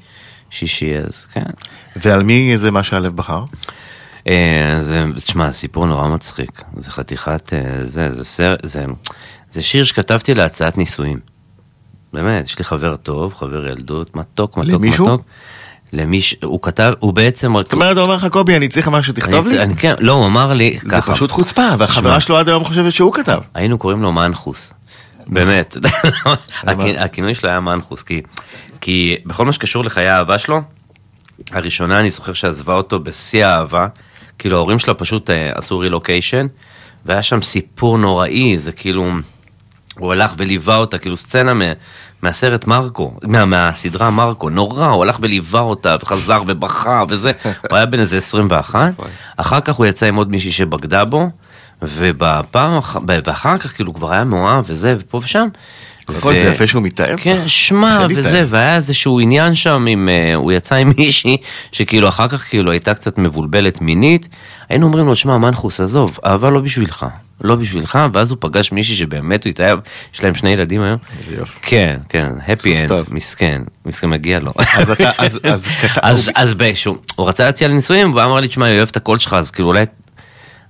שישי, 0.49 0.97
אז 0.97 1.25
כן. 1.33 1.43
ועל 1.95 2.23
מי 2.23 2.57
זה 2.57 2.71
מה 2.71 2.83
שהלב 2.83 3.15
בחר? 3.15 3.43
זה, 4.79 5.05
תשמע, 5.15 5.51
סיפור 5.51 5.85
נורא 5.85 6.07
מצחיק. 6.07 6.63
זה 6.77 6.91
חתיכת, 6.91 7.53
זה, 7.83 8.11
זה 8.11 8.23
סר, 8.23 8.55
זה, 8.63 8.85
זה 9.51 9.61
שיר 9.61 9.83
שכתבתי 9.83 10.33
להצעת 10.33 10.77
נישואים. 10.77 11.19
באמת, 12.13 12.45
יש 12.45 12.59
לי 12.59 12.65
חבר 12.65 12.95
טוב, 12.95 13.33
חבר 13.33 13.67
ילדות, 13.67 14.15
מתוק, 14.15 14.57
מתוק, 14.57 14.73
למישהו? 14.73 15.05
מתוק. 15.05 15.21
למי 15.93 16.21
ש... 16.21 16.35
הוא 16.43 16.59
כתב, 16.61 16.93
הוא 16.99 17.13
בעצם... 17.13 17.53
זאת 17.57 17.73
אומרת, 17.73 17.97
הוא 17.97 18.03
אומר 18.05 18.15
לך, 18.15 18.27
קובי, 18.31 18.55
אני 18.55 18.67
צריך 18.67 18.87
משהו, 18.87 19.13
תכתוב 19.13 19.45
אני, 19.47 19.55
לי? 19.57 19.63
אני, 19.63 19.75
כן, 19.75 19.93
לא, 19.99 20.13
הוא 20.13 20.25
אמר 20.25 20.53
לי 20.53 20.77
זה 20.81 20.89
ככה. 20.89 21.13
פשוט 21.13 21.31
חוצפה, 21.31 21.67
והחברה. 21.77 22.19
שלו 22.21 22.37
עד 22.37 22.49
היום 22.49 22.63
חושבת 22.63 22.93
שהוא 22.93 23.13
כתב. 23.13 23.41
היינו 23.53 23.77
קוראים 23.77 24.01
לו 24.01 24.11
מנחוס. 24.11 24.73
באמת, 25.27 25.77
הכ- 26.63 26.69
הכינוי 26.99 27.35
שלו 27.35 27.49
היה 27.49 27.59
מנחוס, 27.59 28.03
כי, 28.03 28.21
כי 28.81 29.15
בכל 29.25 29.45
מה 29.45 29.51
שקשור 29.51 29.83
לחיי 29.83 30.07
האהבה 30.07 30.37
שלו, 30.37 30.61
הראשונה 31.51 31.99
אני 31.99 32.11
זוכר 32.11 32.33
שעזבה 32.33 32.73
אותו 32.73 32.99
בשיא 32.99 33.45
האהבה, 33.45 33.87
כאילו 34.39 34.55
ההורים 34.57 34.79
שלה 34.79 34.93
פשוט 34.93 35.29
אה, 35.29 35.51
עשו 35.55 35.79
רילוקיישן, 35.79 36.47
והיה 37.05 37.21
שם 37.21 37.41
סיפור 37.41 37.97
נוראי, 37.97 38.57
זה 38.57 38.71
כאילו, 38.71 39.07
הוא 39.99 40.11
הלך 40.13 40.33
וליווה 40.37 40.75
אותה, 40.75 40.97
כאילו 40.97 41.17
סצנה 41.17 41.53
מה, 41.53 41.65
מהסרט 42.21 42.67
מרקו, 42.67 43.13
מה, 43.23 43.45
מהסדרה 43.45 44.09
מרקו, 44.09 44.49
נורא, 44.49 44.85
הוא 44.87 45.03
הלך 45.03 45.17
וליווה 45.21 45.61
אותה, 45.61 45.95
וחזר 46.01 46.41
ובכה 46.47 47.03
וזה, 47.09 47.31
הוא 47.69 47.77
היה 47.77 47.85
בן 47.85 47.99
איזה 47.99 48.17
21, 48.17 48.93
אחר 49.37 49.59
כך 49.61 49.75
הוא 49.75 49.85
יצא 49.85 50.05
עם 50.05 50.15
עוד 50.15 50.29
מישהי 50.31 50.51
שבגדה 50.51 51.05
בו, 51.05 51.29
ובפעם, 51.81 52.77
אח- 52.77 52.97
ואחר 53.27 53.57
כך 53.57 53.75
כאילו 53.75 53.93
כבר 53.93 54.11
היה 54.13 54.23
מאוהב 54.23 54.63
וזה, 54.67 54.95
ופה 54.99 55.17
ושם. 55.23 55.47
כל 56.19 56.33
זה 56.33 56.49
יפה 56.49 56.67
שהוא 56.67 56.83
מתאהב. 56.83 57.19
כן, 57.19 57.47
שמע. 57.47 57.97
וזה, 58.19 58.43
והיה 58.47 58.75
איזשהו 58.75 59.19
עניין 59.19 59.55
שם 59.55 59.85
עם, 59.89 60.09
אה, 60.09 60.35
הוא 60.35 60.51
יצא 60.51 60.75
עם 60.75 60.91
מישהי, 60.97 61.37
שכאילו 61.71 62.07
אחר 62.09 62.27
כך 62.27 62.49
כאילו 62.49 62.71
הייתה 62.71 62.93
קצת 62.93 63.17
מבולבלת 63.17 63.81
מינית, 63.81 64.29
היינו 64.69 64.85
אומרים 64.87 65.05
לו, 65.05 65.15
שמע, 65.15 65.37
מנחוס, 65.37 65.79
עזוב, 65.81 66.19
אהבה 66.25 66.49
לא 66.49 66.59
בשבילך, 66.59 67.05
לא 67.41 67.55
בשבילך, 67.55 67.99
ואז 68.13 68.31
הוא 68.31 68.37
פגש 68.41 68.71
מישהי 68.71 68.95
שבאמת 68.95 69.43
הוא 69.43 69.49
התאהב, 69.49 69.79
יש 70.13 70.23
להם 70.23 70.35
שני 70.35 70.49
ילדים 70.49 70.81
היום. 70.81 70.97
איזה 71.19 71.35
יופי. 71.35 71.59
כן, 71.61 71.97
כן, 72.09 72.31
happy 72.47 72.81
end. 72.81 72.91
מסכן, 73.09 73.61
מסכן 73.85 74.09
מגיע 74.09 74.39
לו. 74.39 74.53
אז 74.75 74.91
אתה, 74.91 75.11
אז, 75.17 75.39
אז 75.53 75.67
כתב... 75.81 75.99
אז, 76.03 76.31
אז 76.35 76.53
באיזשהו, 76.53 76.97
הוא 77.15 77.27
רצה 77.27 77.43
להציע 77.43 77.67
לי 77.67 77.73
נישואים, 77.73 78.11
והוא 78.11 78.23
אמר 78.23 78.39
לי, 78.39 78.47
תשמע, 78.47 78.67
אני 78.67 78.77
אוהב 78.77 78.87
את 78.91 78.97
הקול 78.97 79.17
שלך, 79.17 79.33
אז 79.33 79.51
כאילו 79.51 79.67
אולי... 79.67 79.83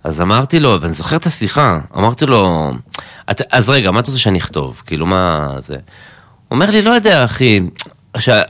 אז 0.03 0.21
אמרתי 0.21 0.59
לו, 0.59 0.77
ואני 0.81 0.93
זוכר 0.93 1.15
את 1.15 1.25
השיחה, 1.25 1.79
אמרתי 1.97 2.25
לו, 2.25 2.71
"את- 3.31 3.41
אז 3.51 3.69
רגע, 3.69 3.91
מה 3.91 3.99
אתה 3.99 4.07
רוצה 4.07 4.19
שאני 4.19 4.39
אכתוב? 4.39 4.81
כאילו, 4.85 5.05
מה 5.05 5.47
זה? 5.59 5.73
הוא 5.73 5.81
אומר 6.51 6.69
לי, 6.71 6.81
לא 6.81 6.91
יודע, 6.91 7.23
אחי. 7.25 7.59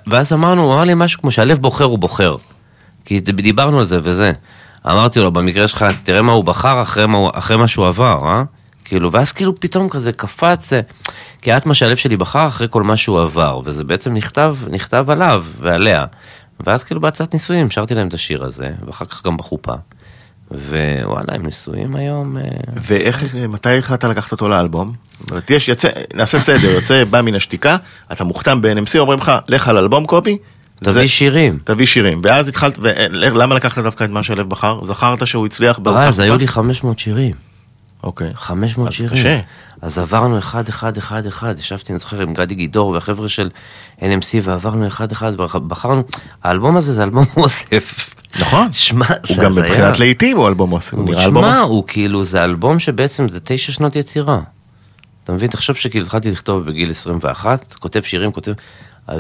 ואז 0.07 0.33
אמרנו, 0.33 0.63
הוא 0.63 0.73
אמר 0.73 0.83
לי 0.83 0.93
משהו 0.95 1.21
כמו 1.21 1.31
שהלב 1.31 1.57
בוחר, 1.57 1.83
הוא 1.83 1.99
בוחר. 1.99 2.35
כי 3.05 3.19
דיברנו 3.19 3.79
על 3.79 3.85
זה 3.85 3.97
וזה. 4.03 4.31
אמרתי 4.85 5.19
לו, 5.19 5.31
במקרה 5.31 5.67
שלך, 5.67 5.85
תראה 6.03 6.21
מה 6.21 6.31
הוא 6.31 6.45
בחר 6.45 6.81
אחרי 6.81 7.05
מה, 7.05 7.17
אחרי 7.33 7.57
מה 7.57 7.67
שהוא 7.67 7.87
עבר, 7.87 8.19
אה? 8.25 8.43
כאילו, 8.85 9.11
ואז 9.11 9.31
כאילו 9.31 9.55
פתאום 9.55 9.89
כזה 9.89 10.11
קפץ, 10.11 10.73
אה, 10.73 10.79
כי 11.41 11.57
את 11.57 11.65
מה 11.65 11.73
שהלב 11.73 11.95
שלי 11.95 12.17
בחר 12.17 12.47
אחרי 12.47 12.67
כל 12.69 12.83
מה 12.83 12.97
שהוא 12.97 13.21
עבר, 13.21 13.59
וזה 13.65 13.83
בעצם 13.83 14.13
נכתב, 14.13 14.55
נכתב 14.71 15.05
עליו 15.09 15.43
ועליה. 15.59 16.03
ואז 16.67 16.83
כאילו 16.83 17.01
בהצעת 17.01 17.33
נישואים 17.33 17.71
שרתי 17.71 17.95
להם 17.95 18.07
את 18.07 18.13
השיר 18.13 18.45
הזה, 18.45 18.67
ואחר 18.85 19.05
כך 19.05 19.25
גם 19.25 19.37
בחופה. 19.37 19.73
ווואלה, 20.51 21.33
הם 21.33 21.45
נשואים 21.45 21.95
היום. 21.95 22.37
אה, 22.37 22.43
ואיך, 22.75 23.35
מתי 23.49 23.77
החלטת 23.77 24.03
לקחת 24.03 24.31
אותו 24.31 24.49
לאלבום? 24.49 24.93
יש, 25.49 25.69
יוצא, 25.69 25.89
נעשה 26.13 26.39
סדר, 26.39 26.69
יוצא, 26.69 27.03
בא 27.03 27.21
מן 27.21 27.35
השתיקה, 27.35 27.77
אתה 28.11 28.23
מוכתם 28.23 28.61
ב-NMC, 28.61 28.99
אומרים 28.99 29.19
לך, 29.19 29.31
לך 29.47 29.67
על 29.67 29.77
אלבום 29.77 30.05
קובי. 30.05 30.37
תביא 30.83 30.93
זה- 30.93 31.07
שירים. 31.07 31.59
תביא 31.63 31.85
שירים. 31.85 32.21
ואז 32.23 32.47
התחלת, 32.47 32.79
ולמה 32.79 33.55
לקחת 33.55 33.83
דווקא 33.83 34.03
את 34.03 34.09
מה 34.09 34.23
שהלב 34.23 34.49
בחר? 34.49 34.85
זכרת 34.85 35.27
שהוא 35.27 35.45
הצליח 35.45 35.79
באותה 35.79 36.07
אז 36.07 36.19
היו? 36.19 36.37
לי 36.37 36.47
500 36.47 36.99
שירים. 36.99 37.33
אוקיי. 38.03 38.31
500 38.35 38.87
אז 38.87 38.93
שירים. 38.93 39.09
קשה. 39.11 39.39
אז 39.81 39.99
עברנו 39.99 40.37
אחד 40.39 40.69
אחד 40.69 40.97
אחד 40.97 41.25
אחד, 41.25 41.59
ישבתי, 41.59 41.91
אני 41.93 41.99
זוכר, 41.99 42.21
עם 42.21 42.33
גדי 42.33 42.55
גידור 42.55 42.89
והחבר'ה 42.89 43.29
של 43.29 43.49
NMC 43.99 44.03
ועברנו 44.43 44.87
אחד 44.87 45.11
אחד, 45.11 45.31
ובחרנו, 45.39 46.03
האלבום 46.43 46.77
הזה 46.77 46.93
זה 46.93 47.03
אלבום 47.03 47.25
אוסף. 47.37 48.15
נכון. 48.39 48.71
שמע, 48.71 49.05
הוא 49.07 49.35
זה 49.35 49.43
גם 49.43 49.51
הזיה. 49.51 49.63
מבחינת 49.63 49.99
לעיתים 49.99 50.37
הוא 50.37 50.47
אלבום 50.47 50.71
אוסף. 50.73 50.93
הוא 50.93 51.01
הוא 51.01 51.09
נראה 51.09 51.25
אלבום 51.25 51.43
שמע. 51.43 51.59
הוא 51.59 51.83
כאילו, 51.87 52.23
זה 52.23 52.43
אלבום 52.43 52.79
שבעצם 52.79 53.27
זה 53.27 53.39
תשע 53.43 53.71
שנות 53.71 53.95
יצירה. 53.95 54.39
אתה 55.23 55.31
מבין? 55.33 55.49
תחשוב 55.49 55.75
שכאילו 55.75 56.05
התחלתי 56.05 56.31
לכתוב 56.31 56.65
בגיל 56.65 56.91
21, 56.91 57.75
כותב 57.79 58.01
שירים, 58.01 58.31
כותב, 58.31 58.51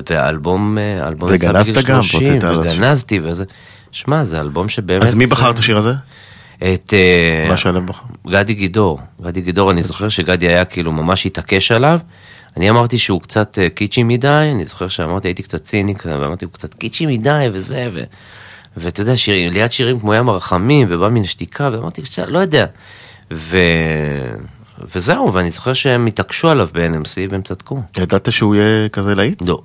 והאלבום, 0.09 0.77
אה, 0.77 1.05
האלבום 1.05 1.33
יצא 1.33 1.45
וגנזת 1.45 1.69
בגיל 1.69 1.83
גם, 1.83 2.01
30, 2.01 2.33
פוצעת 2.33 2.43
על 2.43 2.59
השיר. 2.59 2.81
וגנזתי 2.81 3.19
וזה. 3.23 3.43
שמע, 3.91 4.23
זה 4.23 4.39
אלבום 4.41 4.69
שבאמת... 4.69 5.03
אז 5.03 5.15
מי 5.15 5.25
בחר 5.25 5.51
את 5.51 5.59
השיר 5.59 5.77
הזה? 5.77 5.93
את... 6.57 6.93
אה, 6.93 7.45
מה 7.49 7.57
שהלב 7.57 7.85
בחר. 7.85 8.05
גדי 8.27 8.53
גידור. 8.53 8.99
גדי 9.21 9.41
גידור, 9.41 9.71
אני 9.71 9.83
זוכר 9.83 10.09
שגדי 10.09 10.47
היה 10.47 10.65
כאילו 10.65 10.91
ממש 10.91 11.25
התעקש 11.25 11.71
עליו. 11.71 11.99
אני 12.57 12.69
אמרתי 12.69 12.97
שהוא 12.97 13.21
קצת 13.21 13.59
אה, 13.59 13.69
קיצ'י 13.69 14.03
מדי, 14.03 14.49
אני 14.55 14.65
זוכר 14.65 14.87
שאמרתי, 14.87 15.27
הייתי 15.27 15.43
קצת 15.43 15.63
ציני, 15.63 15.93
ואמרתי, 16.05 16.45
הוא 16.45 16.53
קצת 16.53 16.73
קיצ'י 16.73 17.05
מדי 17.05 17.45
וזה, 17.53 17.89
ו... 17.93 18.03
ואתה 18.77 19.01
יודע, 19.01 19.15
שיר, 19.15 19.51
ליד 19.51 19.71
שירים 19.71 19.99
כמו 19.99 20.13
ים 20.13 20.29
הרחמים, 20.29 20.87
ובא 20.89 21.09
מן 21.09 21.21
השתיקה, 21.21 21.69
ואמרתי, 21.71 22.01
לא 22.27 22.39
יודע. 22.39 22.65
ו... 23.31 23.57
וזהו, 24.95 25.33
ואני 25.33 25.51
זוכר 25.51 25.73
שהם 25.73 26.05
התעקשו 26.05 26.49
עליו 26.49 26.67
ב-NMC 26.73 27.17
והם 27.29 27.41
צדקו. 27.41 27.81
ידעת 27.99 28.31
שהוא 28.31 28.55
יהיה 28.55 28.89
כזה 28.89 29.15
להיט? 29.15 29.41
לא. 29.47 29.59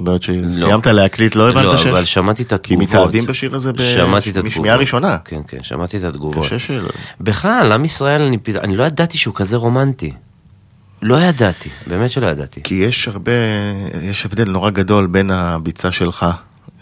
אומרת 0.00 0.22
שסיימת 0.22 0.86
להקליט, 0.86 1.36
לא 1.36 1.50
הבנת 1.50 1.64
לא, 1.64 1.76
שיש? 1.76 1.86
אבל 1.86 2.04
שמעתי 2.04 2.42
את 2.42 2.48
כי 2.48 2.74
התגובות. 2.74 2.88
מתאהבים 2.88 3.26
בשיר 3.26 3.54
הזה. 3.54 3.70
משמיעה 4.44 4.76
ראשונה. 4.76 5.18
כן, 5.24 5.40
כן, 5.48 5.62
שמעתי 5.62 5.96
את 5.96 6.04
התגובות. 6.04 6.46
קשה 6.46 6.58
של... 6.58 6.86
בכלל, 7.20 7.72
עם 7.72 7.84
ישראל, 7.84 8.22
אני, 8.22 8.38
אני 8.62 8.76
לא 8.76 8.84
ידעתי 8.84 9.18
שהוא 9.18 9.34
כזה 9.34 9.56
רומנטי. 9.56 10.12
לא 11.02 11.20
ידעתי, 11.20 11.68
באמת 11.86 12.10
שלא 12.10 12.26
ידעתי. 12.26 12.62
כי 12.62 12.74
יש 12.74 13.08
הרבה, 13.08 13.32
יש 14.02 14.26
הבדל 14.26 14.50
נורא 14.50 14.70
גדול 14.70 15.06
בין 15.06 15.30
הביצה 15.30 15.92
שלך, 15.92 16.26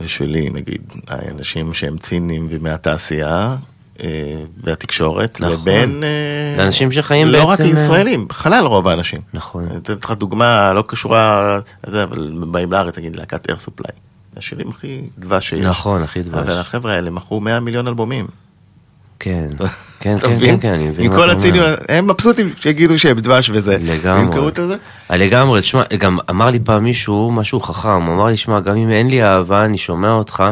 שלי 0.07 0.51
נגיד, 0.53 0.83
האנשים 1.09 1.75
שהם 1.75 1.99
ציניים 1.99 2.49
ומהתעשייה 2.51 3.57
והתקשורת, 4.65 5.41
נכון. 5.41 5.59
לבין... 5.59 6.05
אה, 6.05 6.55
לאנשים 6.59 6.93
שחיים 6.93 7.29
לא 7.29 7.45
רק 7.45 7.59
בעצם, 7.59 7.77
אה, 7.77 7.83
ישראלים, 7.83 8.29
בכלל 8.29 8.65
רוב 8.67 8.89
האנשים. 8.89 9.21
נכון. 9.35 9.67
אני 9.71 9.77
אתן 9.77 9.95
לך 10.05 10.11
דוגמה 10.11 10.73
לא 10.73 10.85
קשורה, 10.87 11.59
זה, 11.87 12.03
אבל 12.03 12.33
באים 12.51 12.73
לארץ, 12.73 12.99
נגיד 12.99 13.17
להקת 13.17 13.51
אר 13.51 13.59
סופליי. 13.59 13.93
השירים 14.37 14.69
הכי 14.69 15.01
דבש 15.19 15.49
שיש. 15.49 15.67
נכון, 15.67 16.03
הכי 16.03 16.23
דבש. 16.23 16.35
אבל 16.35 16.59
החבר'ה 16.59 16.93
האלה 16.93 17.11
מכרו 17.11 17.41
100 17.41 17.61
מיליון 17.61 17.89
אלבומים. 17.89 18.27
כן, 19.19 19.49
כן, 20.01 20.19
כן? 20.19 20.39
כן, 20.41 20.61
כן, 20.61 20.73
אני 20.73 20.89
מבין 20.89 21.07
עם 21.07 21.13
כל. 21.13 21.31
הציניות, 21.31 21.79
הם 21.89 22.07
מבסוטים 22.07 22.53
שיגידו 22.57 22.99
שהם 22.99 23.21
דבש 23.21 23.51
וזה. 23.51 23.79
לגמרי. 23.81 24.23
ימכרו 24.23 24.49
את 24.49 24.59
זה? 24.67 24.77
אה, 25.11 25.17
לגמרי, 25.17 25.61
תשמע, 25.61 25.83
גם 25.99 26.19
אמר 26.31 26.51
לי 26.51 26.59
פעם 26.61 26.85
מישהו 26.85 27.31
משהו 27.33 27.61
חכם, 27.61 28.03
הוא 28.03 28.15
אמר 28.15 28.25
לי, 28.25 28.37
שמע, 28.37 28.61
גם 28.61 28.77
אם 28.77 28.91
אין 28.91 29.09
לי 29.09 29.23
אהבה, 29.23 29.65
אני 29.65 29.79
שומע 29.79 30.11
אותך, 30.11 30.45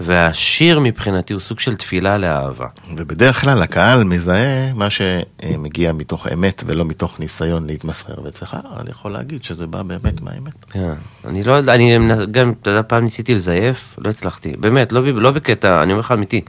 והשיר 0.00 0.80
מבחינתי 0.80 1.32
הוא 1.32 1.40
סוג 1.40 1.60
של 1.60 1.74
תפילה 1.74 2.18
לאהבה. 2.18 2.66
ובדרך 2.96 3.40
כלל 3.40 3.62
הקהל 3.62 4.04
מזהה 4.04 4.72
מה 4.74 4.88
שמגיע 4.90 5.92
מתוך 5.92 6.26
אמת 6.32 6.62
ולא 6.66 6.84
מתוך 6.84 7.20
ניסיון 7.20 7.66
להתמסחר, 7.66 8.14
ואצלך 8.24 8.56
אני 8.80 8.90
יכול 8.90 9.12
להגיד 9.12 9.44
שזה 9.44 9.66
בא 9.66 9.82
באמת 9.82 10.20
מהאמת. 10.20 10.64
כן, 10.72 10.92
אני 11.24 11.44
לא 11.44 11.52
יודע, 11.52 11.74
אני 11.74 11.98
גם, 12.30 12.52
אתה 12.62 12.70
יודע, 12.70 12.82
פעם 12.86 13.02
ניסיתי 13.02 13.34
לזייף, 13.34 13.96
לא 13.98 14.10
הצלחתי, 14.10 14.56
באמת, 14.56 14.92
לא, 14.92 15.02
לא 15.02 15.30
בקטע, 15.30 15.82
אני 15.82 15.92
אומר 15.92 16.00
לך 16.00 16.12
אמיתי. 16.12 16.40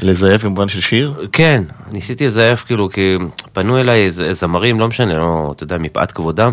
לזייף 0.00 0.44
במובן 0.44 0.68
של 0.68 0.80
שיר? 0.80 1.26
כן, 1.32 1.62
ניסיתי 1.92 2.26
לזייף, 2.26 2.64
כאילו, 2.64 2.88
כי 2.90 3.14
פנו 3.52 3.78
אליי 3.78 4.10
זמרים, 4.10 4.80
לא 4.80 4.88
משנה, 4.88 5.18
לא, 5.18 5.52
אתה 5.56 5.64
יודע, 5.64 5.78
מפאת 5.78 6.12
כבודם, 6.12 6.52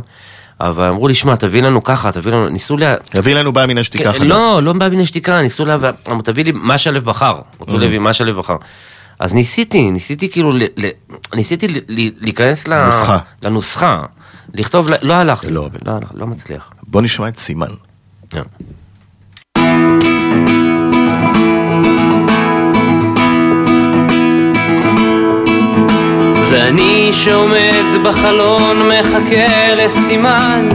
אבל 0.61 0.85
אמרו 0.87 1.07
לי, 1.07 1.15
שמע, 1.15 1.35
תביא 1.35 1.61
לנו 1.61 1.83
ככה, 1.83 2.11
תביא 2.11 2.31
לנו, 2.31 2.49
ניסו 2.49 2.77
לה... 2.77 2.95
תביא 3.03 3.35
לנו 3.35 3.51
בא 3.53 3.65
מן 3.65 3.77
השתיקה 3.77 4.03
כן, 4.03 4.19
חדש. 4.19 4.21
לא, 4.27 4.59
לא 4.63 4.73
בא 4.73 4.89
מן 4.89 4.99
השתיקה, 4.99 5.41
ניסו 5.41 5.65
לה... 5.65 5.77
אמרו, 6.09 6.21
תביא 6.21 6.43
לי 6.43 6.51
מה 6.51 6.77
שהלב 6.77 7.05
בחר, 7.05 7.39
רצו 7.61 7.77
להביא 7.77 7.99
מה 7.99 8.13
שהלב 8.13 8.37
בחר. 8.37 8.55
אז 9.19 9.33
ניסיתי, 9.33 9.91
ניסיתי 9.91 10.29
כאילו, 10.29 10.51
ל- 10.51 10.63
ל- 10.77 10.89
ניסיתי 11.35 11.67
ל- 11.67 11.79
ל- 11.87 12.09
להיכנס 12.19 12.67
לנוסחה. 12.67 13.17
לנוסחה, 13.41 14.01
לכתוב, 14.53 14.87
לא 15.01 15.13
הלך 15.13 15.43
לי, 15.43 15.51
לא. 15.51 15.69
לא 15.85 15.93
לא 16.13 16.27
מצליח. 16.27 16.71
בוא 16.87 17.01
נשמע 17.01 17.27
את 17.27 17.39
סימן. 17.39 17.67
זה 26.53 26.67
אני 26.67 27.09
שעומד 27.13 28.03
בחלון 28.03 28.89
מחכה 28.89 29.75
לסימן. 29.75 30.69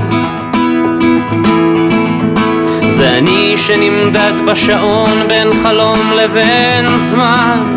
שנמדד 3.69 4.33
בשעון 4.47 5.29
בין 5.29 5.49
חלום 5.63 6.13
לבין 6.17 6.89
זמן. 6.99 7.77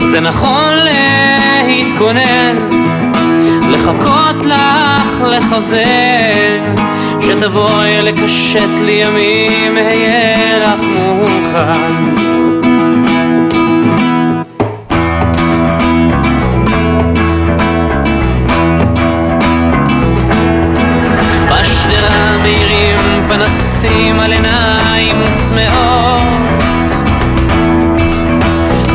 זה 0.00 0.20
נכון 0.20 0.74
להתכונן, 1.66 2.56
לחכות 3.70 4.44
לך, 4.44 5.24
לכוון 5.28 6.74
שתבואי 7.20 8.02
לקשט 8.02 8.80
לי 8.84 8.92
ימים, 8.92 9.76
אהיה 9.78 10.58
לך 10.58 10.86
מוכן 10.98 12.35
מאירים 22.46 22.98
פנסים 23.28 24.20
על 24.20 24.32
עיניים 24.32 25.22
צמאות. 25.34 26.18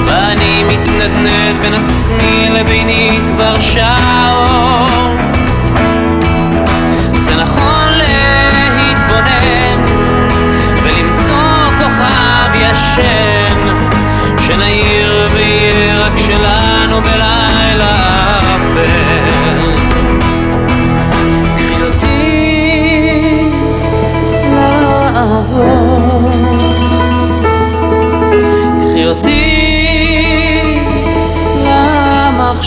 ואני 0.05 0.63
מתנדנד 0.63 1.61
בין 1.61 1.73
עצמי 1.73 2.49
לביני 2.49 3.19
כבר 3.27 3.55
שעות 3.59 4.90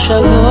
למחשבות 0.04 0.43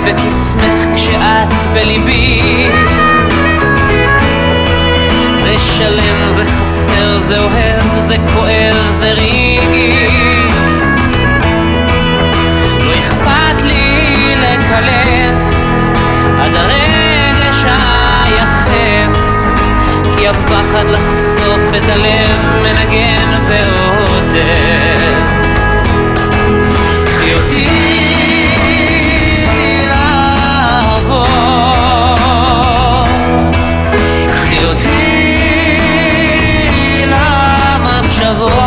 בקסמך 0.00 0.94
כשאת 0.96 1.54
בליבי. 1.74 2.68
זה 5.34 5.54
שלם, 5.58 6.30
זה 6.30 6.44
חסר, 6.44 7.20
זה 7.20 7.38
אוהב, 7.38 8.00
זה 8.00 8.16
כואב, 8.34 8.90
זה 8.90 9.10
רגעי. 9.12 10.06
לא 12.80 12.92
אכפת 12.98 13.62
לי 13.62 14.34
לקלף 14.36 15.56
עד 16.40 16.54
הרגש 16.54 17.64
היחף. 17.64 19.20
כי 20.18 20.28
הפחד 20.28 20.88
לחשוף 20.88 21.74
את 21.76 21.88
הלב 21.88 22.62
מנגן 22.62 23.40
ועוטף 23.48 25.45
minha 38.26 38.34
voz 38.34 38.65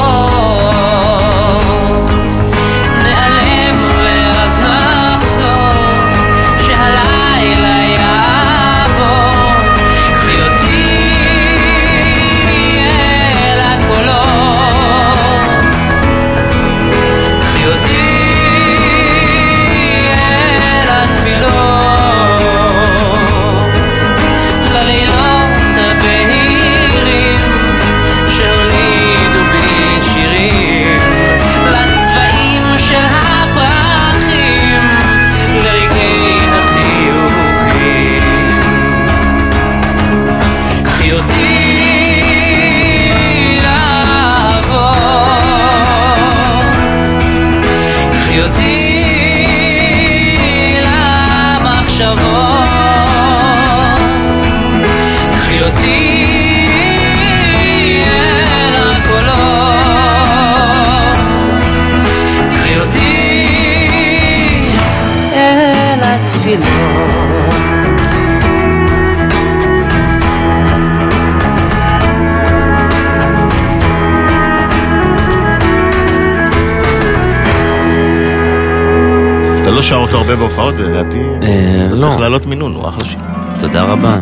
אותו 80.10 80.18
הרבה 80.18 80.36
בהופעות, 80.36 80.76
ולדעתי 80.78 81.20
אה, 81.20 81.86
אתה 81.88 81.96
לא. 81.96 82.08
צריך 82.08 82.20
לעלות 82.20 82.46
מינון, 82.46 82.74
הוא 82.74 82.90
אחלה 82.90 83.06
שיר. 83.06 83.20
תודה 83.60 83.84
רבה. 83.84 84.22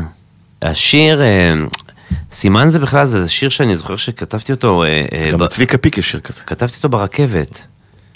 השיר, 0.62 1.22
אה, 1.22 1.54
סימן 2.32 2.70
זה 2.70 2.80
בכלל, 2.80 3.06
זה 3.06 3.30
שיר 3.30 3.50
שאני 3.50 3.78
זוכר 3.78 3.96
שכתבתי 3.96 4.52
אותו, 4.52 4.84
אה, 4.84 5.30
גם 5.32 5.42
לצביקה 5.42 5.78
פיק 5.78 5.98
יש 5.98 6.12
שיר 6.12 6.20
כזה. 6.20 6.42
כתבתי 6.42 6.78
אותו 6.78 6.90
ברכבת. 6.90 7.64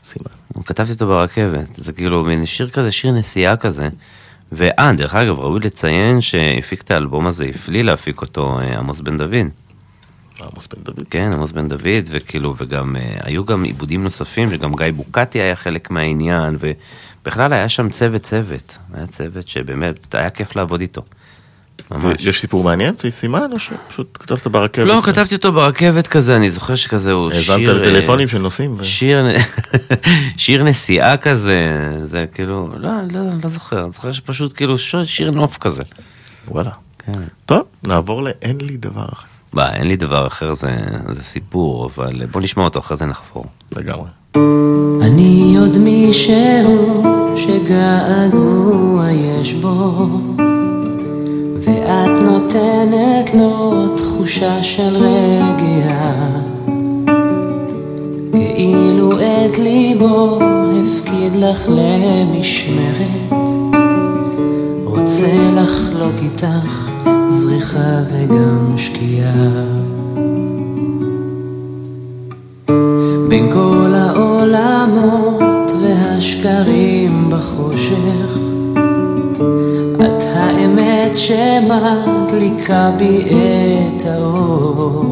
סימן. 0.04 0.64
כתבתי 0.66 0.92
אותו 0.92 1.08
ברכבת, 1.08 1.68
זה 1.76 1.94
כאילו 1.94 2.24
מין 2.24 2.46
שיר 2.46 2.70
כזה, 2.70 2.92
שיר 2.92 3.12
נסיעה 3.12 3.58
כזה. 3.58 3.90
ואה, 4.52 4.92
דרך 4.98 5.16
אגב, 5.16 5.40
ראוי 5.40 5.60
לציין 5.60 6.22
שהפיק 6.22 6.82
את 6.82 6.92
האלבום 6.92 7.28
הזה, 7.28 7.46
הפליא 7.56 7.84
להפיק 7.84 8.22
אותו 8.22 8.60
עמוס 8.78 9.00
בן 9.00 9.18
דוד. 9.18 9.48
עמוס 10.52 10.68
בן 10.68 10.84
דוד. 10.84 11.08
כן, 11.10 11.34
עמוס 11.34 11.52
בן 11.52 11.68
דוד, 11.68 12.04
וכאילו, 12.10 12.56
וגם, 12.58 12.96
אה, 12.96 13.18
היו 13.24 13.46
גם 13.46 13.64
עיבודים 13.64 14.04
נוספים, 14.04 14.50
שגם 14.50 14.76
גיא 14.76 14.92
בוקטי 14.96 15.42
היה 15.42 15.56
חלק 15.56 15.92
מהעניין, 15.92 16.58
ובכלל 16.60 17.54
היה 17.54 17.70
שם 17.70 17.90
צוות 17.90 18.22
צוות, 18.22 18.78
היה 18.94 19.08
צוות 19.08 19.48
שבאמת, 19.48 20.16
היה 20.16 20.30
כיף 20.30 20.56
לעבוד 20.56 20.82
איתו. 20.82 21.02
ממש. 21.92 22.26
יש 22.26 22.42
סיפור 22.42 22.64
מעניין, 22.64 22.98
סעיף 22.98 23.16
סימן, 23.16 23.52
או 23.52 23.60
שפשוט 23.60 24.18
כתבת 24.20 24.48
ברכבת? 24.48 24.88
לא, 24.88 25.02
כתבתי 25.06 25.36
אותו 25.36 25.52
ברכבת 25.52 26.08
כזה, 26.08 26.36
אני 26.36 26.52
זוכר 26.52 26.76
שכזה 26.76 27.12
הוא 27.12 27.32
שיר... 27.32 27.54
האזנת 27.54 27.68
אה, 27.68 27.74
לטלפונים 27.74 28.28
של 28.28 28.38
נוסעים? 28.38 28.78
שיר, 28.84 29.26
שיר 30.38 30.64
נסיעה 30.64 31.18
כזה, 31.18 31.90
זה 32.04 32.20
כאילו, 32.34 32.70
לא, 32.78 32.90
לא, 33.12 33.22
לא 33.44 33.50
זוכר, 33.50 33.84
אני 33.84 33.92
זוכר 33.92 34.12
שפשוט 34.12 34.54
כאילו 34.56 34.78
שיר 35.04 35.32
נוף 35.32 35.58
כזה. 35.58 35.84
וואלה. 36.48 36.72
כן. 37.06 37.12
טוב, 37.46 37.62
נעבור 37.84 38.24
ל"אין 38.24 38.62
לי 38.62 38.78
דבר 38.78 39.06
אחר". 39.14 39.31
מה, 39.54 39.74
אין 39.74 39.88
לי 39.88 39.96
דבר 39.96 40.28
אחר, 40.28 40.54
זה, 40.54 40.76
זה 41.12 41.24
סיפור, 41.24 41.86
אבל 41.86 42.26
בוא 42.32 42.42
נשמע 42.42 42.64
אותו, 42.64 42.80
אחרי 42.80 42.98
זה 42.98 43.06
נחפור. 43.06 43.46
לגמרי. 43.72 44.10
אני 45.02 45.56
עוד 45.60 45.78
מישהו 45.78 47.04
שגעגוע 47.36 49.12
יש 49.12 49.54
בו 49.54 50.08
ואת 51.60 52.24
נותנת 52.24 53.34
לו 53.34 53.88
תחושה 53.98 54.64
של 54.64 54.96
רגיעה 54.96 56.42
את 59.46 59.58
ליבו 59.58 60.40
הפקיד 60.42 61.36
לך 61.36 61.70
למשמרת, 61.70 63.34
רוצה 64.86 65.28
לחלוק 65.56 66.16
איתך 66.24 66.91
זריחה 67.52 68.00
וגם 68.12 68.78
שקיעה. 68.78 69.66
בין 73.28 73.52
כל 73.52 73.92
העולמות 73.94 75.72
והשקרים 75.82 77.30
בחושך, 77.30 78.38
את 79.96 80.24
האמת 80.34 81.16
שמדליקה 81.16 82.92
בי 82.98 83.24
את 83.98 84.06
האור. 84.06 85.06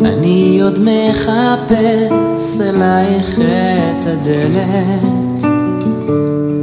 אני 0.00 0.60
עוד 0.62 0.78
מחפש 0.78 2.60
אלייך 2.60 3.38
את 3.40 4.04
הדלת, 4.06 5.44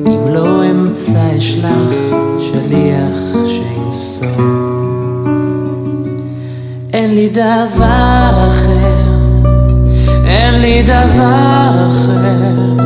אם 0.08 0.34
לא 0.34 0.72
אמצא 0.72 1.38
אשלח 1.38 2.14
שליח 2.40 3.48
שימסור. 4.24 4.64
אין 6.94 7.16
לי 7.16 7.30
דבר 7.30 8.48
אחר, 8.48 9.04
אין 10.26 10.54
לי 10.54 10.84
דבר 10.84 11.72
אחר, 11.88 12.84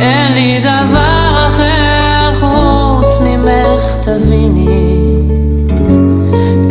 אין 0.00 0.32
לי 0.32 0.60
דבר 0.60 1.48
אחר 1.48 2.32
חוץ 2.32 3.20
ממך 3.20 3.96
תביני, 4.04 5.16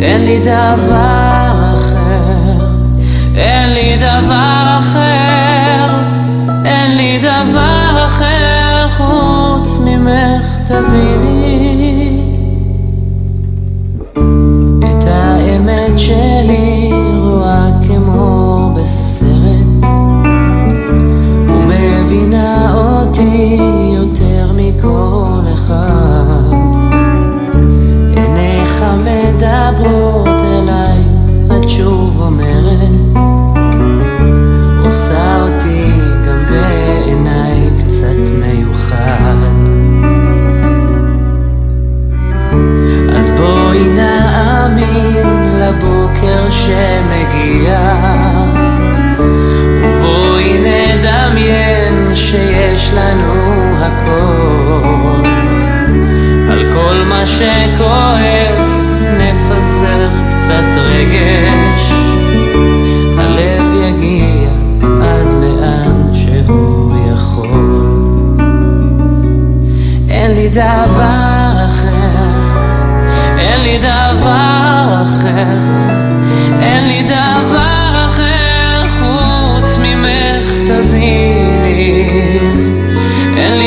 אין 0.00 0.24
לי 0.24 0.38
דבר 0.38 1.74
אחר, 1.74 2.66
אין 3.36 3.70
לי 3.70 3.96
דבר 3.96 4.78
אחר, 4.78 5.94
אין 6.64 6.96
לי 6.96 7.18
דבר 7.18 8.06
אחר 8.06 8.88
חוץ 8.90 9.78
ממך 9.78 10.46
תביני. 10.66 11.31
האמת 15.92 16.31
שמגיע. 46.72 47.78
ובואי 49.82 50.58
נדמיין 50.58 52.10
שיש 52.14 52.92
לנו 52.94 53.34
הכל. 53.80 55.22
על 56.50 56.64
כל 56.74 56.96
מה 57.08 57.26
שכואב 57.26 58.56
נפזר 59.18 60.08
קצת 60.30 60.76
רגש. 60.76 61.92
הלב 63.18 63.74
יגיע 63.74 64.48
עד 65.02 65.32
לאן 65.32 66.14
שהוא 66.14 66.94
יכול. 67.14 68.02
אין 70.08 70.30
לי 70.34 70.48
דבר 70.48 71.52
אחר, 71.66 72.32
אין 73.38 73.60
לי 73.60 73.78
דבר 73.78 75.02
אחר, 75.04 75.81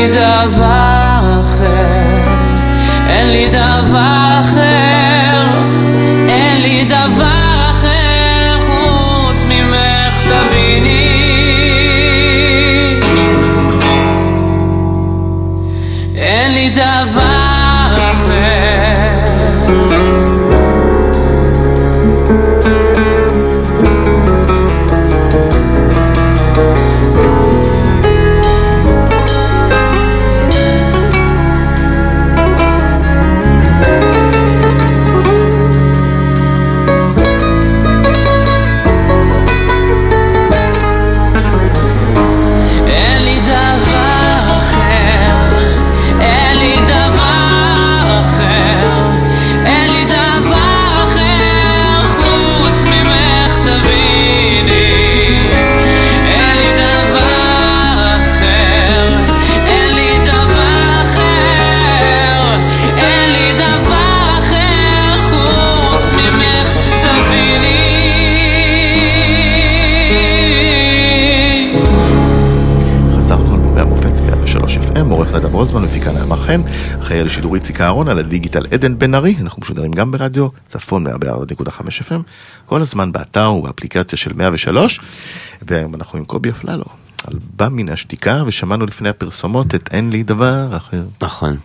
דבר 0.08 1.42
אחר, 1.42 2.36
אין 3.10 3.28
לי 3.28 3.50
דבר 3.50 3.65
חן, 76.56 76.62
אחראי 77.02 77.20
על 77.20 77.26
השידור 77.26 77.56
איציק 77.56 77.82
אהרון, 77.82 78.08
על 78.08 78.20
הדיגיטל 78.20 78.66
עדן 78.72 79.00
בן 79.00 79.16
ארי, 79.16 79.36
אנחנו 79.42 79.62
משודרים 79.62 79.92
גם 79.92 80.12
ברדיו, 80.12 80.48
צפון 80.68 81.08
104.5 81.08 81.70
FM, 82.10 82.22
כל 82.66 82.82
הזמן 82.82 83.12
באתר 83.12 83.52
ובאפליקציה 83.52 84.18
של 84.18 84.34
103, 84.34 85.00
והיום 85.62 85.96
אנחנו 85.96 86.20
עם 86.20 86.26
קובי 86.26 86.50
אפללו, 86.50 86.84
על 87.28 87.34
בא 87.56 87.68
מן 87.72 87.90
השתיקה, 87.90 88.44
ושמענו 88.48 88.86
לפני 88.86 89.10
הפרסומות 89.10 89.76
את 89.76 89.90
אין 89.92 90.10
לי 90.10 90.24
דבר 90.24 90.78
אחר, 90.78 91.04
נכון. 91.22 91.58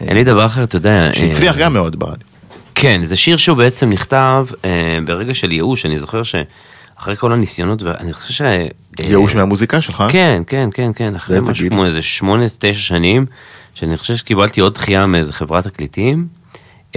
אין 0.00 0.16
לי 0.16 0.24
דבר 0.24 0.46
אחר, 0.46 0.62
אתה 0.62 0.76
יודע. 0.76 1.10
שהצליח 1.12 1.56
אה, 1.56 1.60
גם 1.60 1.72
מאוד 1.72 1.98
ברדיו. 1.98 2.26
כן, 2.74 3.00
זה 3.04 3.16
שיר 3.16 3.36
שהוא 3.36 3.56
בעצם 3.56 3.90
נכתב 3.90 4.46
אה, 4.64 4.98
ברגע 5.06 5.34
של 5.34 5.52
ייאוש, 5.52 5.86
אני 5.86 5.98
זוכר 5.98 6.22
שאחרי 6.22 7.16
כל 7.16 7.32
הניסיונות, 7.32 7.82
ואני 7.82 8.12
חושב 8.12 8.34
ש... 8.34 8.42
אה, 8.42 8.66
ייאוש 9.00 9.34
מהמוזיקה 9.34 9.80
שלך? 9.80 10.04
כן, 10.08 10.42
כן, 10.46 10.68
כן, 10.72 10.90
כן, 10.94 11.14
אחרי 11.14 11.40
משהו 11.40 11.62
גיל? 11.62 11.68
כמו 11.68 11.86
איזה 11.86 12.02
שמונה, 12.02 12.44
תשע 12.58 12.80
שנים, 12.80 13.26
שאני 13.74 13.96
חושב 13.96 14.16
שקיבלתי 14.16 14.60
עוד 14.60 14.74
דחייה 14.74 15.06
מאיזה 15.06 15.32
חברת 15.32 15.66
תקליטים. 15.66 16.26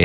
אה, 0.00 0.04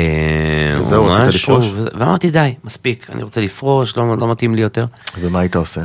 וזהו, 0.80 1.04
או 1.04 1.12
רצית 1.12 1.34
לפרוש? 1.34 1.66
ואמרתי 1.98 2.30
די, 2.30 2.54
מספיק, 2.64 3.10
אני 3.12 3.22
רוצה 3.22 3.40
לפרוש, 3.40 3.96
לא, 3.96 4.18
לא 4.18 4.30
מתאים 4.30 4.54
לי 4.54 4.62
יותר. 4.62 4.86
ומה 5.20 5.40
היית 5.40 5.56
עושה? 5.56 5.80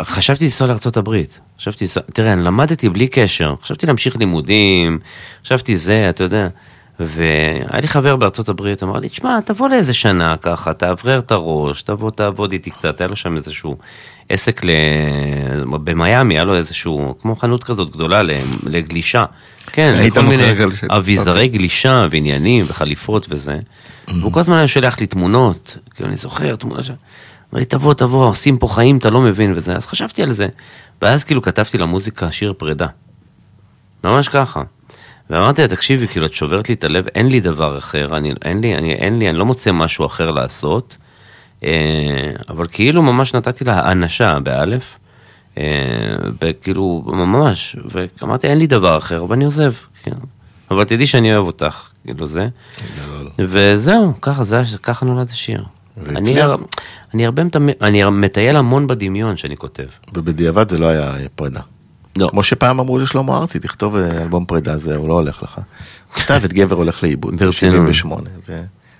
וחשבתי 0.00 0.44
לנסוע 0.44 0.66
לארה"ב, 0.66 1.16
חשבתי, 1.58 1.86
תראה, 2.14 2.32
אני 2.32 2.44
למדתי 2.44 2.88
בלי 2.88 3.08
קשר, 3.08 3.54
חשבתי 3.62 3.86
להמשיך 3.86 4.16
לימודים, 4.16 4.98
חשבתי 5.44 5.76
זה, 5.76 6.06
אתה 6.08 6.24
יודע, 6.24 6.48
והיה 7.00 7.80
לי 7.80 7.88
חבר 7.88 8.16
בארצות 8.16 8.48
הברית, 8.48 8.82
אמר 8.82 8.96
לי, 8.96 9.08
תשמע, 9.08 9.40
תבוא 9.44 9.68
לאיזה 9.68 9.94
שנה 9.94 10.36
ככה, 10.36 10.72
תאוורר 10.72 11.18
את 11.18 11.30
הראש, 11.30 11.82
תבוא 11.82 12.10
תעבוד 12.10 12.52
איתי 12.52 12.70
קצת, 12.70 13.00
היה 13.00 13.08
לו 13.08 13.16
שם 13.16 13.36
איזשהו 13.36 13.76
עסק 14.28 14.64
ל... 14.64 14.70
במיאמי, 15.70 16.34
היה 16.34 16.44
לו 16.44 16.56
איזשהו, 16.56 17.14
כמו 17.22 17.36
חנות 17.36 17.64
כזאת 17.64 17.90
גדולה 17.90 18.18
לגלישה. 18.66 19.24
כן, 19.72 19.98
לכל 20.06 20.22
מיני 20.22 20.52
אביזרי 20.96 21.32
אוקיי. 21.32 21.48
גלישה 21.48 22.06
ועניינים 22.10 22.64
וחליפות 22.68 23.26
וזה. 23.30 23.54
והוא 24.08 24.32
כל 24.32 24.40
הזמן 24.40 24.56
היה 24.56 24.68
שולח 24.68 25.00
לי 25.00 25.06
תמונות, 25.06 25.76
כאילו 25.94 26.08
אני 26.08 26.16
זוכר 26.16 26.56
תמונה 26.56 26.82
ש... 26.82 26.90
אמר 27.52 27.60
לי, 27.60 27.64
תבוא, 27.64 27.94
תבוא, 27.94 28.26
עושים 28.26 28.58
פה 28.58 28.66
חיים, 28.66 28.96
אתה 28.96 29.10
לא 29.10 29.20
מבין 29.20 29.52
וזה. 29.56 29.76
אז 29.76 29.86
חשבתי 29.86 30.22
על 30.22 30.32
זה, 30.32 30.46
ואז 31.02 31.24
כאילו 31.24 31.42
כתבתי 31.42 31.78
למוזיקה 31.78 32.30
שיר 32.30 32.52
פרידה. 32.52 32.86
ממש 34.04 34.28
ככה. 34.28 34.62
ואמרתי 35.30 35.62
לה, 35.62 35.68
תקשיבי, 35.68 36.08
כאילו, 36.08 36.26
את 36.26 36.32
שוברת 36.32 36.68
לי 36.68 36.74
את 36.74 36.84
הלב, 36.84 37.06
אין 37.14 37.26
לי 37.26 37.40
דבר 37.40 37.78
אחר, 37.78 38.16
אני, 38.16 38.32
אין 38.44 38.60
לי, 38.60 38.74
אני, 38.74 38.92
אין 38.94 39.18
לי, 39.18 39.28
אני 39.28 39.38
לא 39.38 39.44
מוצא 39.44 39.72
משהו 39.72 40.06
אחר 40.06 40.30
לעשות. 40.30 40.96
אה, 41.64 41.70
אבל 42.48 42.66
כאילו 42.72 43.02
ממש 43.02 43.34
נתתי 43.34 43.64
לה 43.64 43.78
האנשה, 43.78 44.38
באלף. 44.42 44.98
אה, 45.58 45.64
וכאילו, 46.42 47.02
ממש, 47.06 47.76
ואמרתי, 48.22 48.46
אין 48.46 48.58
לי 48.58 48.66
דבר 48.66 48.98
אחר, 48.98 49.24
ואני 49.28 49.44
עוזב, 49.44 49.72
כן. 50.02 50.10
אבל 50.70 50.84
תדעי 50.84 51.06
שאני 51.06 51.34
אוהב 51.34 51.46
אותך, 51.46 51.88
כאילו 52.04 52.26
זה. 52.26 52.48
וזהו, 53.38 54.12
ככה, 54.20 54.44
זה, 54.44 54.60
ככה 54.82 55.06
נולד 55.06 55.26
השיר. 55.30 55.64
אני? 56.16 56.34
אני 57.14 57.26
הרבה 57.26 57.42
מטמ- 57.44 57.82
אני 57.82 58.04
מטייל 58.04 58.56
המון 58.56 58.86
בדמיון 58.86 59.36
שאני 59.36 59.56
כותב. 59.56 59.86
ובדיעבד 60.14 60.68
זה 60.68 60.78
לא 60.78 60.86
היה 60.88 61.14
פרידה. 61.34 61.60
לא, 62.18 62.28
כמו 62.28 62.42
שפעם 62.42 62.80
אמרו 62.80 62.98
לשלמה 62.98 63.36
ארצי, 63.38 63.58
תכתוב 63.58 63.96
אה, 63.96 64.22
אלבום 64.22 64.44
פרידה, 64.46 64.76
זה 64.76 64.98
לא 64.98 65.12
הולך 65.12 65.42
לך. 65.42 65.60
כתב 66.14 66.40
את 66.44 66.52
גבר 66.52 66.76
הולך 66.76 67.02
לאיבוד, 67.02 67.34
ברצינות. 67.38 67.86
ב-78. 67.88 68.50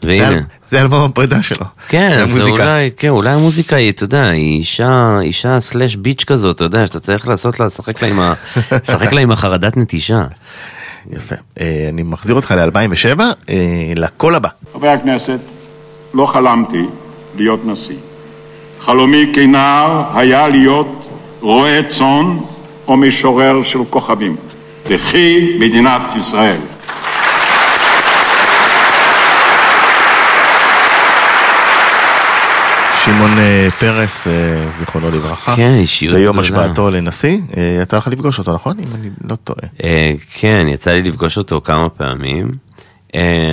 והנה. 0.02 0.40
זה 0.70 0.80
אלבום 0.80 1.02
הפרידה 1.02 1.42
שלו. 1.42 1.66
כן, 1.88 2.24
זה. 2.28 2.42
אולי, 2.42 2.90
כן, 2.96 3.08
אולי 3.08 3.30
המוזיקה 3.30 3.76
היא, 3.76 3.90
אתה 3.90 4.04
יודע, 4.04 4.24
היא 4.24 4.58
אישה, 4.58 5.18
אישה 5.22 5.61
סלאש 5.61 5.96
ביץ' 5.96 6.24
כזאת, 6.24 6.56
אתה 6.56 6.64
יודע, 6.64 6.87
שאתה 6.87 7.00
צריך 7.00 7.28
לעשות 7.28 7.61
לה, 7.61 7.66
לשחק 7.66 8.02
לה 8.02 8.08
עם 8.08 8.20
ה... 8.20 8.34
לשחק 8.88 9.12
לה 9.12 9.20
עם 9.20 9.30
החרדת 9.30 9.76
נטישה. 9.76 10.22
יפה. 11.12 11.34
אה, 11.61 11.87
אני 11.88 12.02
מחזיר 12.02 12.34
אותך 12.34 12.54
ל-2007, 12.56 13.20
לקול 13.96 14.34
הבא. 14.34 14.48
חברי 14.72 14.88
הכנסת, 14.88 15.40
לא 16.14 16.26
חלמתי 16.26 16.84
להיות 17.37 17.61
נשיא. 17.64 17.96
חלומי 18.80 19.32
כנער 19.34 20.04
היה 20.14 20.48
להיות 20.48 21.08
רועה 21.40 21.82
צאן 21.82 22.37
או 22.88 22.96
משורר 22.96 23.62
של 23.62 23.78
כוכבים. 23.90 24.37
תחי 24.82 25.56
מדינת 25.61 26.02
ישראל. 26.16 26.56
שמעון 33.28 33.40
אה, 33.40 33.68
פרס, 33.70 34.26
אה, 34.26 34.32
זיכרונו 34.78 35.10
לברכה. 35.10 35.56
כן, 35.56 35.74
אישיות 35.74 36.14
ביום 36.14 36.40
גדולה. 36.40 36.62
השבעתו 36.62 36.90
לנשיא, 36.90 37.38
אה, 37.56 37.78
יצא 37.82 37.96
לך 37.96 38.06
לפגוש 38.06 38.38
אותו, 38.38 38.54
נכון? 38.54 38.76
אם 38.78 38.94
אני 38.94 39.10
לא 39.24 39.36
טועה. 39.36 39.68
כן, 40.34 40.66
יצא 40.68 40.90
לי 40.90 41.02
לפגוש 41.02 41.38
אותו 41.38 41.60
כמה 41.64 41.88
פעמים. 41.88 42.50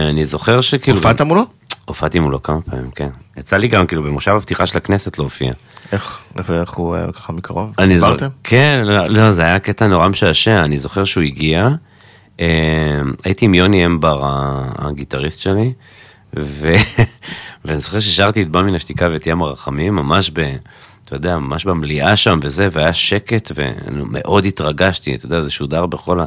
אני 0.10 0.26
זוכר 0.26 0.62
שכאילו... 0.62 0.98
הופעת 0.98 1.22
מולו? 1.22 1.46
הופעתי 1.86 2.20
מולו 2.20 2.44
כמה 2.44 2.62
פעמים, 2.62 2.92
כן. 2.92 3.10
יצא 3.38 3.58
לי 3.58 3.68
גם 3.68 3.88
כאילו 3.88 4.04
במושב 4.04 4.32
הפתיחה 4.32 4.66
של 4.66 4.78
הכנסת 4.78 5.20
להופיע. 5.20 5.52
איך 5.92 6.22
איך 6.50 6.72
הוא 6.72 6.96
היה 6.96 7.12
ככה 7.12 7.34
מקרוב? 7.34 7.74
אני 7.80 8.00
זוכר? 8.00 8.28
כן, 8.44 8.82
לא, 8.84 9.08
לא, 9.08 9.32
זה 9.32 9.42
היה 9.42 9.60
קטע 9.60 9.88
נורא 9.88 10.08
משעשע, 10.08 10.64
אני 10.64 10.80
זוכר 10.80 11.04
שהוא 11.04 11.24
הגיע, 11.24 11.70
אה, 12.40 12.48
הייתי 13.24 13.46
עם 13.46 13.54
יוני 13.54 13.86
אמבר, 13.86 14.22
הגיטריסט 14.78 15.40
שלי, 15.40 15.74
ו... 16.38 16.74
ואני 17.66 17.80
זוכר 17.80 18.00
ששרתי 18.00 18.42
את 18.42 18.50
בא 18.50 18.62
מן 18.62 18.76
השתיקה 18.76 19.10
ואת 19.12 19.28
ים 19.28 19.42
הרחמים, 19.42 19.96
ממש 19.96 20.32
ב... 20.34 20.56
אתה 21.06 21.16
יודע, 21.16 21.38
ממש 21.38 21.66
במליאה 21.66 22.16
שם 22.16 22.40
וזה, 22.42 22.68
והיה 22.72 22.94
שקט, 22.94 23.52
ומאוד 23.56 24.46
התרגשתי, 24.46 25.16
אתה 25.16 25.26
יודע, 25.26 25.42
זה 25.42 25.52
שודר 25.52 25.86
בכל 25.86 26.20
ה... 26.20 26.26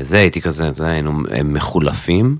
זה 0.00 0.18
הייתי 0.18 0.40
כזה, 0.40 0.68
אתה 0.68 0.82
יודע, 0.82 0.92
היינו 0.92 1.12
מחולפים. 1.44 2.36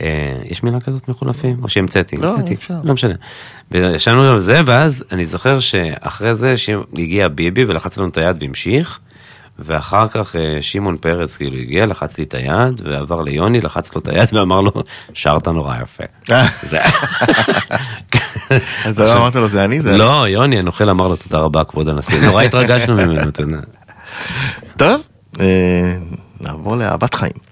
אה, 0.00 0.38
יש 0.44 0.62
מילה 0.62 0.80
כזאת 0.80 1.08
מחולפים? 1.08 1.56
או 1.62 1.68
שהמצאתי? 1.68 2.16
לא, 2.16 2.32
המצאתי. 2.32 2.54
אפשר. 2.54 2.74
לא 2.84 2.94
משנה. 2.94 3.14
וישבנו 3.70 4.22
על 4.22 4.40
זה, 4.40 4.60
ואז 4.66 5.04
אני 5.12 5.26
זוכר 5.26 5.58
שאחרי 5.60 6.34
זה 6.34 6.54
הגיע 6.98 7.28
ביבי 7.28 7.64
ולחץ 7.64 7.98
לנו 7.98 8.08
את 8.08 8.18
היד 8.18 8.36
והמשיך, 8.42 9.00
ואחר 9.58 10.08
כך 10.08 10.36
אה, 10.36 10.62
שמעון 10.62 10.96
פרץ 10.96 11.36
כאילו 11.36 11.56
הגיע, 11.56 11.86
לחץ 11.86 12.18
לי 12.18 12.24
את 12.24 12.34
היד, 12.34 12.80
ועבר 12.84 13.22
ליוני, 13.22 13.60
לחץ 13.60 13.94
לו 13.94 14.00
את 14.00 14.08
היד 14.08 14.28
ואמר 14.34 14.60
לו, 14.60 14.72
שרת 15.14 15.48
נורא 15.48 15.76
יפה. 15.82 16.04
אז 18.84 18.98
לא 18.98 19.12
אמרת 19.12 19.34
לו 19.36 19.48
זה 19.48 19.64
אני? 19.64 19.80
זה 19.80 19.90
אני?" 19.90 19.98
לא, 19.98 20.28
יוני 20.28 20.58
הנוכל 20.58 20.90
אמר 20.90 21.08
לו 21.08 21.16
תודה 21.16 21.38
רבה 21.38 21.64
כבוד 21.64 21.88
הנשיא, 21.88 22.26
נורא 22.26 22.42
התרגשנו 22.42 22.94
ממנו, 22.94 23.28
אתה 23.28 23.42
יודע. 23.42 23.58
טוב, 24.76 25.00
אה, 25.40 25.96
נעבור 26.40 26.76
לאהבת 26.76 27.14
חיים. 27.14 27.45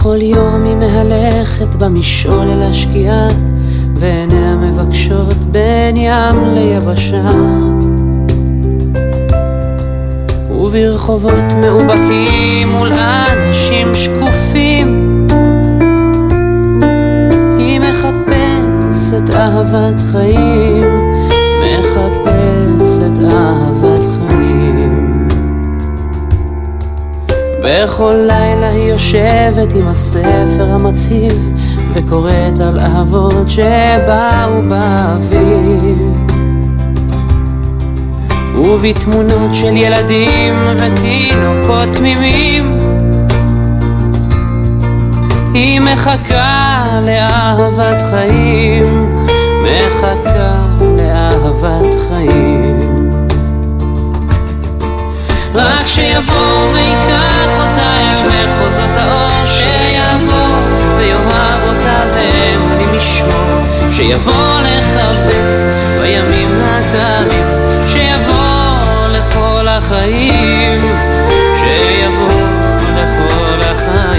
בכל 0.00 0.22
יום 0.22 0.64
היא 0.64 0.76
מהלכת 0.76 1.74
במשעול 1.74 2.48
אל 2.48 2.62
השקיעה, 2.62 3.28
ועיניה 3.94 4.56
מבקשות 4.56 5.34
בין 5.34 5.96
ים 5.96 6.44
ליבשה. 6.44 7.30
וברחובות 10.50 11.52
מאובקים 11.60 12.68
מול 12.68 12.92
אנשים 12.92 13.94
שקופים, 13.94 15.26
היא 17.58 17.80
מחפשת 17.80 19.34
אהבת 19.34 20.00
חיים, 20.12 21.12
מחפשת 21.64 23.32
אהבת 23.32 23.99
בכל 27.62 28.14
לילה 28.16 28.68
היא 28.68 28.92
יושבת 28.92 29.74
עם 29.74 29.88
הספר 29.88 30.70
המציב 30.70 31.52
וקוראת 31.92 32.60
על 32.60 32.80
אהבות 32.80 33.50
שבאו 33.50 34.62
באוויר. 34.68 36.12
ובתמונות 38.54 39.54
של 39.54 39.76
ילדים 39.76 40.54
ותינוקות 40.76 41.88
תמימים 41.92 42.78
היא 45.54 45.80
מחכה 45.80 46.84
לאהבת 47.06 48.02
חיים, 48.10 49.10
מחכה 49.62 50.66
לאהבת 50.96 51.94
חיים 52.08 52.79
רק 55.54 55.86
שיבוא 55.86 56.72
ויקח 56.72 57.50
אותה 57.56 57.92
אל 58.00 58.28
מחוזות 58.28 58.96
האור 58.96 59.46
שיבוא 59.46 60.56
ויאהב 60.96 61.62
אותה 61.68 62.04
ואמונים 62.14 62.94
לשמור 62.94 63.64
שיבוא 63.90 64.60
לחבק 64.60 65.34
בימים 66.00 66.62
הקרים 66.64 67.46
שיבוא 67.88 69.08
לכל 69.08 69.68
החיים 69.68 70.78
שיבוא 71.58 72.46
לכל 72.94 73.60
החיים 73.60 74.09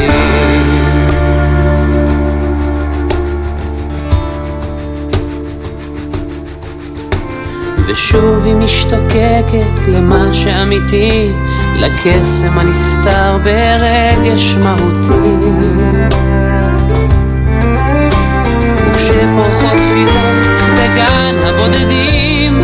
ושוב 8.11 8.45
היא 8.45 8.55
משתוקקת 8.55 9.87
למה 9.87 10.33
שאמיתי, 10.33 11.31
לקסם 11.79 12.59
הנסתר 12.59 13.37
ברגש 13.43 14.55
מהותי. 14.63 15.51
וכשפורחות 18.89 19.77
תפילות 19.77 20.47
בגן 20.73 21.35
הבודדים, 21.43 22.59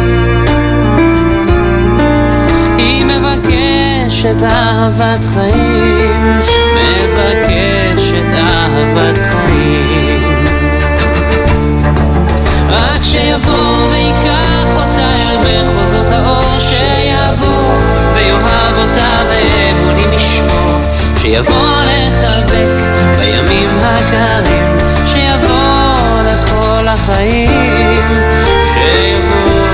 היא 2.77 3.05
מבקשת 3.05 4.43
אהבת 4.43 5.25
חיים, 5.25 6.41
מבקשת 6.75 8.33
אהבת 8.33 9.17
חיים. 9.17 10.37
רק 12.69 13.03
שיבוא 13.03 13.87
ויקח 13.91 14.66
אל 14.81 15.37
שיבוא 16.59 17.73
שיבוא 21.15 21.81
לחבק 21.87 22.85
בימים 23.19 23.79
הקרים 23.81 24.77
שיבוא 25.05 26.21
לכל 26.25 26.87
החיים 26.87 27.99
שיבוא 28.73 29.66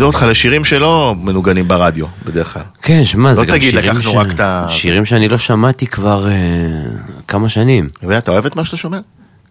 נחזיר 0.00 0.06
אותך 0.06 0.26
לשירים 0.30 0.64
שלא 0.64 1.14
מנוגנים 1.22 1.68
ברדיו, 1.68 2.06
בדרך 2.24 2.52
כלל. 2.52 2.62
כן, 2.82 3.04
שמע, 3.04 3.34
זה 3.34 3.40
לא 3.40 3.46
גם 3.46 3.52
תגיד, 3.56 3.70
שירים, 3.70 4.02
ש... 4.02 4.40
ה- 4.40 4.66
שירים 4.68 5.04
שאני 5.04 5.28
לא 5.28 5.38
שמעתי 5.38 5.86
כבר 5.86 6.28
אה, 6.28 6.32
כמה 7.28 7.48
שנים. 7.48 7.88
ואתה 8.02 8.30
אוהב 8.30 8.46
את 8.46 8.56
מה 8.56 8.64
שאתה 8.64 8.76
שומע? 8.76 8.98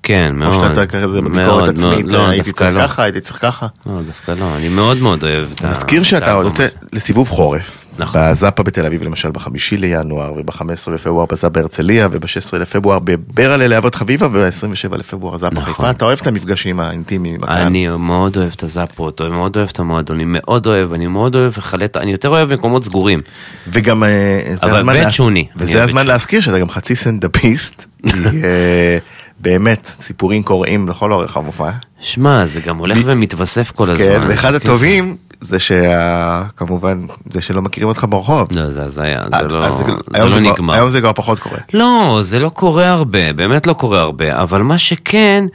כן, 0.04 0.30
או 0.32 0.36
מאוד. 0.36 0.54
שאתה 0.70 0.86
כזה 0.86 1.08
בביקורת 1.08 1.68
עצמית, 1.68 2.06
לא, 2.12 2.28
הייתי 2.28 2.50
דווקא 2.52 2.64
צריך 2.66 2.76
לא. 2.78 2.88
ככה, 2.88 3.04
הייתי 3.04 3.20
צריך 3.20 3.42
ככה. 3.42 3.68
לא, 3.86 4.02
דווקא 4.08 4.32
לא, 4.32 4.56
אני 4.58 4.70
מאוד 4.70 4.98
מאוד 4.98 5.24
אוהב 5.24 5.46
את 5.56 5.64
ה... 5.64 5.72
נזכיר 5.72 6.00
את 6.02 6.06
שאתה 6.06 6.30
יוצא. 6.32 6.68
לסיבוב 6.94 7.30
חורף. 7.30 7.78
נכון. 8.00 8.22
בזאפה 8.24 8.64
בתל 8.64 8.86
אביב 8.86 9.04
למשל 9.04 9.32
בחמישי 9.32 9.78
לינואר 9.78 10.34
וב-15 10.34 10.92
בפברואר 10.94 11.26
בזאפה 11.32 11.50
בהרצליה 11.50 12.08
וב-16 12.12 12.58
לפברואר 12.58 13.00
בברלה 13.00 13.68
להבות 13.68 13.96
חביבה 13.96 14.28
וב-27 14.28 14.98
לפברואר 14.98 15.38
זאפה 15.38 15.56
נכון. 15.56 15.74
חיפה. 15.74 15.90
אתה 15.90 16.06
אוהב 16.06 16.20
את 16.22 16.28
המפגשים 16.28 16.80
האינטימיים 16.80 17.36
עם 17.36 17.44
הקהל? 17.44 17.66
אני 17.66 17.88
מאוד 17.98 18.38
אוהב 18.38 18.52
את 18.56 18.64
הזאפות, 18.64 19.22
אני 19.22 19.30
מאוד 19.30 19.56
אוהב 19.56 19.70
את 19.72 19.80
המועדונים, 19.80 20.28
מאוד 20.40 20.66
אוהב, 20.66 20.94
אני 20.94 21.08
מאוד 21.08 21.36
אוהב 21.36 21.54
לחלט, 21.58 21.98
אני 21.98 22.12
יותר 22.12 22.30
אוהב 22.30 22.54
מקומות 22.54 22.84
סגורים. 22.84 23.22
וגם 23.68 24.04
אה, 24.04 24.10
זה 24.54 24.66
הזמן 24.66 24.94
להס-. 24.98 25.20
אני 25.28 25.48
וזה 25.56 25.84
הזמן. 25.84 26.08
להזכיר 26.08 26.42
שאתה 26.42 26.60
גם 26.60 26.70
חצי 26.70 26.96
סנדאפיסט. 26.96 27.86
אה, 28.08 28.98
באמת 29.40 29.88
סיפורים 30.02 30.44
קוראים 30.44 30.90
לכל 30.90 31.14
אורך 31.14 31.38
המופע. 31.38 31.70
שמע, 32.00 32.46
זה 32.46 32.60
גם 32.60 32.78
הולך 32.78 32.98
ומתווסף 33.06 33.72
כל 33.72 33.90
הזמן. 33.90 34.06
כן, 34.06 34.22
ואחד 34.28 34.50
כן. 34.50 34.56
הטובים 34.56 35.16
זה 35.42 35.58
שכמובן 35.60 37.06
זה 37.32 37.42
שלא 37.42 37.62
מכירים 37.62 37.90
אותך 37.90 38.06
ברחוב. 38.10 38.48
לא, 38.56 38.72
זה 38.72 38.84
הזיה, 38.84 39.22
אז- 39.22 39.42
זה 39.42 39.56
לא 39.56 39.66
אז 39.66 39.74
זה 39.78 39.84
היום 40.14 40.30
לא 40.30 40.40
נגמר. 40.40 40.74
היום 40.74 40.90
זה 40.90 41.02
כבר 41.02 41.14
פחות 41.14 41.40
קורה. 41.40 41.58
לא, 41.74 42.20
זה 42.22 42.40
לא 42.40 42.50
קורה 42.50 42.90
הרבה, 42.90 43.34
באמת 43.34 43.68
לא 43.68 43.74
קורה 43.74 44.00
הרבה, 44.02 44.42
אבל 44.42 44.62
מה 44.62 44.78
שכן, 44.78 45.46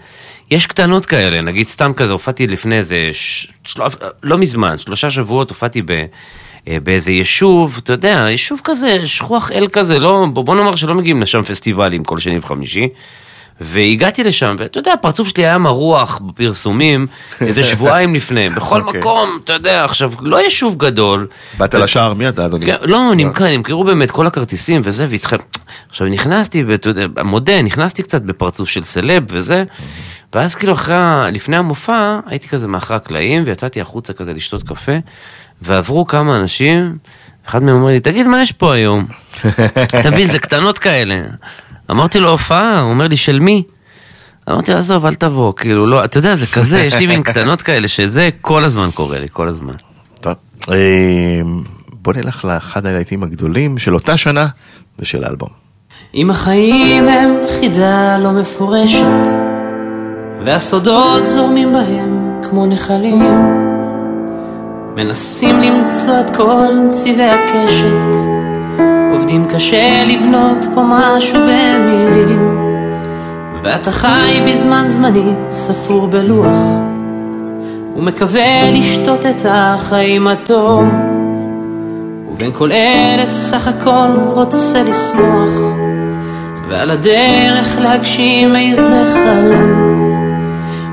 יש 0.50 0.66
קטנות 0.66 1.06
כאלה, 1.06 1.40
נגיד 1.40 1.66
סתם 1.66 1.92
כזה, 1.96 2.12
הופעתי 2.12 2.46
לפני 2.46 2.78
איזה, 2.78 3.08
ש... 3.12 3.48
לא 4.22 4.38
מזמן, 4.38 4.78
שלושה 4.78 5.10
שבועות 5.10 5.50
הופעתי 5.50 5.82
ב... 5.82 5.90
אה, 6.68 6.76
באיזה 6.82 7.12
יישוב, 7.12 7.80
אתה 7.84 7.92
יודע, 7.92 8.26
יישוב 8.30 8.60
כזה, 8.64 9.06
שכוח 9.06 9.50
אל 9.52 9.66
כזה, 9.72 9.98
לא, 9.98 10.26
בוא 10.32 10.54
נאמר 10.54 10.76
שלא 10.76 10.94
מגיעים 10.94 11.22
לשם 11.22 11.42
פסטיבלים 11.42 12.04
כל 12.04 12.18
שני 12.18 12.38
וחמישי. 12.38 12.88
והגעתי 13.60 14.24
לשם, 14.24 14.56
ואתה 14.58 14.78
יודע, 14.78 14.92
הפרצוף 14.92 15.28
שלי 15.28 15.46
היה 15.46 15.58
מרוח 15.58 16.18
בפרסומים 16.18 17.06
איזה 17.40 17.62
שבועיים 17.62 18.14
לפני, 18.14 18.48
בכל 18.48 18.82
אוקיי. 18.82 19.00
מקום, 19.00 19.38
אתה 19.44 19.52
יודע, 19.52 19.84
עכשיו, 19.84 20.12
לא 20.20 20.42
יישוב 20.42 20.76
גדול, 20.76 21.26
באת 21.58 21.74
לשער, 21.74 22.14
מי 22.14 22.28
אתה 22.28 22.44
אדוני? 22.44 22.66
כן, 22.66 22.76
לא, 22.82 23.12
נמכר, 23.16 23.44
נמכרו 23.44 23.84
באמת 23.84 24.10
כל 24.10 24.26
הכרטיסים 24.26 24.80
וזה, 24.84 25.06
ואיתכם. 25.08 25.36
עכשיו 25.88 26.08
נכנסתי, 26.08 26.62
ואתה 26.62 26.88
יודע, 26.88 27.02
מודה, 27.24 27.62
נכנסתי 27.62 28.02
קצת 28.02 28.22
בפרצוף 28.22 28.68
של 28.68 28.82
סלב 28.82 29.22
וזה, 29.28 29.64
ואז 30.34 30.54
כאילו 30.54 30.72
אחרי, 30.72 30.96
לפני 31.32 31.56
המופע, 31.56 32.18
הייתי 32.26 32.48
כזה 32.48 32.68
מאחורי 32.68 32.96
הקלעים, 32.96 33.42
ויצאתי 33.46 33.80
החוצה 33.80 34.12
כזה 34.12 34.32
לשתות 34.32 34.62
קפה, 34.62 34.92
ועברו 35.62 36.06
כמה 36.06 36.36
אנשים, 36.36 36.96
אחד 37.46 37.62
מהם 37.62 37.76
אומר 37.76 37.90
לי, 37.90 38.00
תגיד, 38.00 38.26
מה 38.26 38.42
יש 38.42 38.52
פה 38.52 38.74
היום? 38.74 39.06
תבין, 40.04 40.28
זה 40.28 40.38
קטנות 40.38 40.78
כאלה. 40.78 41.20
אמרתי 41.90 42.20
לו, 42.20 42.30
הופעה, 42.30 42.80
הוא 42.80 42.90
אומר 42.90 43.08
לי, 43.08 43.16
של 43.16 43.38
מי? 43.38 43.62
אמרתי 44.50 44.72
לו, 44.72 44.78
עזוב, 44.78 45.06
אל 45.06 45.14
תבוא, 45.14 45.52
כאילו, 45.56 45.86
לא, 45.86 46.04
אתה 46.04 46.18
יודע, 46.18 46.34
זה 46.34 46.46
כזה, 46.46 46.80
יש 46.80 46.94
לי 46.94 47.06
מין 47.06 47.22
קטנות 47.32 47.62
כאלה, 47.62 47.88
שזה 47.88 48.28
כל 48.40 48.64
הזמן 48.64 48.88
קורה 48.94 49.18
לי, 49.18 49.26
כל 49.32 49.48
הזמן. 49.48 49.74
טוב. 50.20 50.34
אה, 50.70 51.42
בוא 51.92 52.12
נלך 52.12 52.44
לאחד 52.44 52.86
הלהיטים 52.86 53.22
הגדולים 53.22 53.78
של 53.78 53.94
אותה 53.94 54.16
שנה 54.16 54.46
ושל 54.98 55.24
האלבום. 55.24 55.48
אם 56.14 56.30
החיים 56.30 57.08
הם 57.08 57.36
חידה 57.60 58.18
לא 58.18 58.32
מפורשת, 58.32 59.26
והסודות 60.44 61.26
זורמים 61.26 61.72
בהם 61.72 62.40
כמו 62.42 62.66
נחלים, 62.66 63.22
מנסים 64.96 65.60
למצוא 65.60 66.20
את 66.20 66.36
כל 66.36 66.74
צבעי 66.88 67.30
הקשת, 67.30 68.14
עובדים 69.24 69.46
קשה 69.46 70.04
לבנות 70.04 70.64
פה 70.74 70.82
משהו 70.88 71.38
במילים, 71.38 72.58
ואתה 73.62 73.92
חי 73.92 74.40
בזמן 74.46 74.84
זמני 74.88 75.32
ספור 75.52 76.06
בלוח, 76.06 76.56
ומקווה 77.96 78.70
לשתות 78.70 79.26
את 79.26 79.46
החיים 79.48 80.28
התום. 80.28 80.90
ובין 82.32 82.50
כל 82.52 82.72
אלה 82.72 83.26
סך 83.26 83.68
הכל 83.68 84.08
רוצה 84.26 84.82
לשמוח 84.82 85.50
ועל 86.68 86.90
הדרך 86.90 87.78
להגשים 87.78 88.56
איזה 88.56 89.04
חלום. 89.12 89.84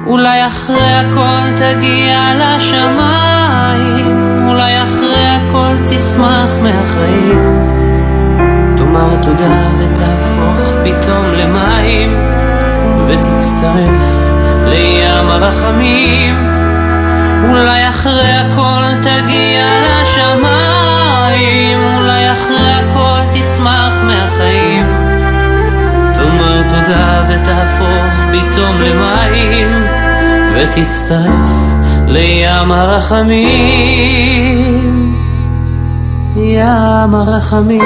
אולי 0.08 0.48
אחרי 0.48 0.94
הכל 0.94 1.58
תגיע 1.58 2.34
לשמיים 2.40 4.32
אולי 4.50 4.84
אחרי 4.84 5.26
הכל 5.26 5.76
תשמח 5.90 6.58
מהחיים 6.64 7.51
תאמר 8.94 9.16
תודה 9.22 9.70
ותהפוך 9.78 10.76
פתאום 10.84 11.26
למים 11.34 12.18
ותצטרף 13.08 14.32
לים 14.66 15.30
הרחמים 15.30 16.36
אולי 17.50 17.90
אחרי 17.90 18.32
הכל 18.32 18.84
תגיע 19.02 19.66
לשמיים, 20.02 21.80
אולי 21.98 22.32
אחרי 22.32 22.72
הכל 22.72 23.20
תשמח 23.32 24.02
מהחיים. 24.04 24.86
תאמר 26.14 26.62
תודה 26.70 27.24
ותהפוך 27.30 28.14
פתאום 28.32 28.76
למים, 28.82 29.68
ותצטרף 30.56 31.50
לים 32.08 32.72
הרחמים. 32.72 34.12
ים 36.36 37.16
הרחמים. 37.16 37.82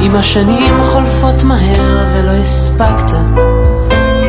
אם 0.00 0.16
השנים 0.16 0.82
חולפות 0.82 1.42
מהר 1.42 2.06
ולא 2.14 2.30
הספקת, 2.30 3.12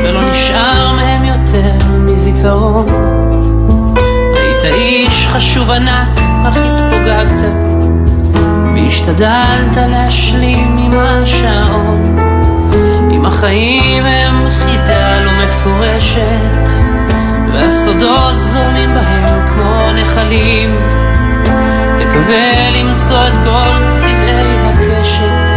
ולא 0.04 0.30
נשאר 0.30 0.94
מהם 0.96 1.24
יותר 1.24 1.72
מזיכרון. 2.00 2.86
היית 4.36 4.66
איש 4.66 5.28
חשוב 5.28 5.72
ענק, 5.72 6.20
אך 6.48 6.87
התפוגגת, 7.08 7.44
והשתדלת 8.76 9.78
להשלים 9.78 10.78
עם 10.78 10.94
השעון. 10.98 12.18
אם 13.12 13.26
החיים 13.26 14.06
הם 14.06 14.50
חידה 14.50 15.20
לא 15.20 15.32
מפורשת, 15.44 16.70
והסודות 17.54 18.38
זורמים 18.38 18.90
בהם 18.94 19.48
כמו 19.48 19.92
נחלים, 20.02 20.76
תקווה 21.98 22.72
למצוא 22.72 23.28
את 23.28 23.34
כל 23.44 23.92
צבעי 23.92 24.58
הקשת, 24.64 25.48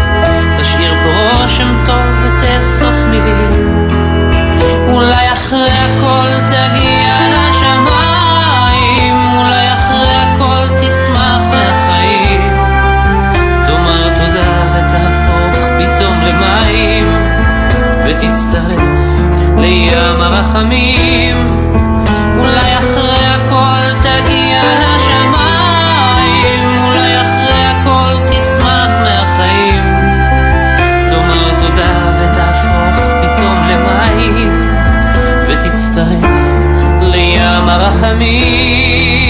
תשאיר 0.60 0.94
פה 1.04 1.42
רושם 1.42 1.84
טוב 1.86 1.96
ותאסוף 2.24 2.94
מילים. 3.10 3.80
אולי 4.92 5.32
אחרי 5.32 5.70
הכל 5.70 6.46
תגיע 6.48 6.99
ותצטרף 18.20 18.82
לים 19.58 20.22
הרחמים. 20.22 21.50
אולי 22.38 22.78
אחרי 22.78 23.26
הכל 23.26 23.98
תגיע 24.00 24.62
לשמיים, 24.94 25.24
אולי 26.84 27.20
אחרי 27.20 27.64
הכל 27.64 28.14
תשמח 28.26 28.90
מהחיים. 29.00 29.82
תאמר 31.08 31.58
תודה 31.58 32.12
ותהפוך 32.20 33.04
פתאום 33.22 33.68
למים, 33.68 34.50
ותצטרף 35.48 36.30
לים 37.02 37.68
הרחמים. 37.68 39.29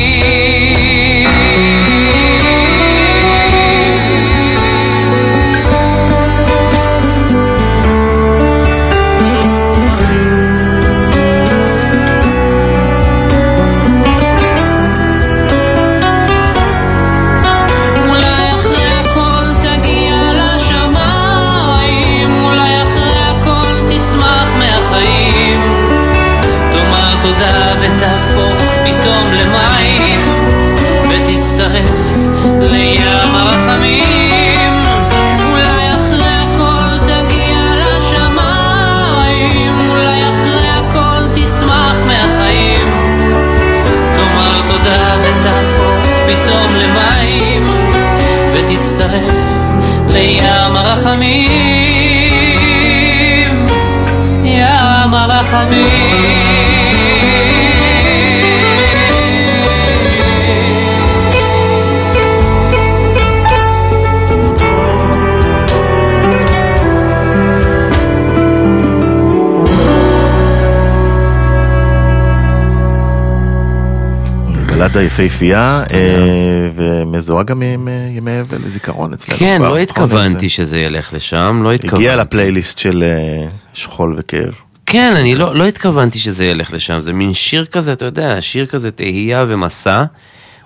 בלדה 74.92 75.02
יפהפייה, 75.02 75.84
אה, 75.92 76.68
ומזוהה 76.74 77.42
גם 77.42 77.62
עם 77.62 77.88
אה, 77.88 77.92
ימי 78.16 78.40
אבל 78.40 78.58
וזיכרון 78.60 79.12
אצלנו. 79.12 79.38
כן. 79.38 79.62
לא 79.62 79.78
התכוונתי 79.78 80.48
שזה 80.48 80.78
ילך 80.78 81.12
לשם, 81.12 81.60
לא 81.62 81.68
זה 81.68 81.74
התכוונתי. 81.74 81.96
הגיע 81.96 82.16
לפלייליסט 82.16 82.78
של 82.78 83.04
אה, 83.06 83.48
שכול 83.72 84.14
וכאב. 84.18 84.54
כן, 84.86 85.14
אני 85.16 85.34
לא, 85.34 85.54
לא 85.54 85.66
התכוונתי 85.66 86.18
שזה 86.18 86.44
ילך 86.44 86.72
לשם, 86.72 87.00
זה 87.00 87.12
מין 87.12 87.34
שיר 87.34 87.64
כזה, 87.64 87.92
אתה 87.92 88.04
יודע, 88.04 88.40
שיר 88.40 88.66
כזה 88.66 88.90
תהייה 88.90 89.44
ומסע. 89.48 90.04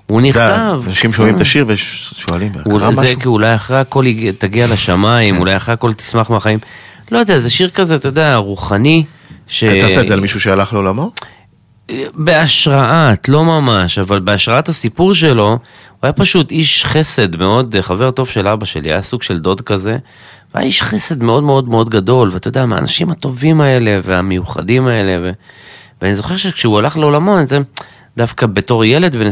הוא 0.07 0.20
נכתב. 0.20 0.83
אנשים 0.87 1.12
שומעים 1.12 1.35
את 1.35 1.39
כן. 1.39 1.43
השיר 1.43 1.64
ושואלים, 1.68 2.53
קרה 2.53 2.93
זה 2.95 3.03
משהו? 3.03 3.20
כי 3.20 3.29
אולי 3.29 3.55
אחרי 3.55 3.79
הכל 3.81 4.05
תגיע 4.39 4.66
לשמיים, 4.66 5.37
אולי 5.37 5.57
אחרי 5.57 5.75
הכל 5.75 5.93
תשמח 5.93 6.31
מהחיים. 6.31 6.59
לא 7.12 7.18
יודע, 7.18 7.39
זה 7.39 7.51
שיר 7.51 7.70
כזה, 7.70 7.95
אתה 7.95 8.09
יודע, 8.09 8.37
רוחני. 8.37 9.05
ש... 9.49 9.64
כתבת 9.64 9.99
את 9.99 10.07
זה 10.07 10.14
על 10.14 10.20
מישהו 10.20 10.41
שהלך 10.41 10.72
לעולמו? 10.72 11.12
בהשראת, 12.14 13.28
לא 13.28 13.45
ממש, 13.45 13.99
אבל 13.99 14.20
בהשראת 14.20 14.68
הסיפור 14.68 15.14
שלו, 15.14 15.49
הוא 15.49 15.59
היה 16.03 16.12
פשוט 16.12 16.51
איש 16.51 16.85
חסד 16.85 17.37
מאוד, 17.37 17.76
חבר 17.80 18.11
טוב 18.11 18.28
של 18.28 18.49
אבא 18.49 18.64
שלי, 18.64 18.93
היה 18.93 19.03
סוג 19.03 19.22
של 19.22 19.39
דוד 19.39 19.61
כזה, 19.61 19.97
והיה 20.55 20.66
איש 20.66 20.82
חסד 20.82 21.22
מאוד 21.22 21.43
מאוד 21.43 21.68
מאוד 21.68 21.89
גדול, 21.89 22.30
ואתה 22.32 22.49
יודע, 22.49 22.66
מהאנשים 22.66 23.11
הטובים 23.11 23.61
האלה 23.61 23.99
והמיוחדים 24.03 24.87
האלה, 24.87 25.18
ו... 25.22 25.30
ואני 26.03 26.14
זוכר 26.14 26.37
שכשהוא 26.37 26.78
הלך 26.78 26.97
לעולמו, 26.97 27.39
אני 27.39 27.47
זה, 27.47 27.59
דווקא 28.16 28.47
בתור 28.47 28.85
ילד 28.85 29.16
בן 29.16 29.28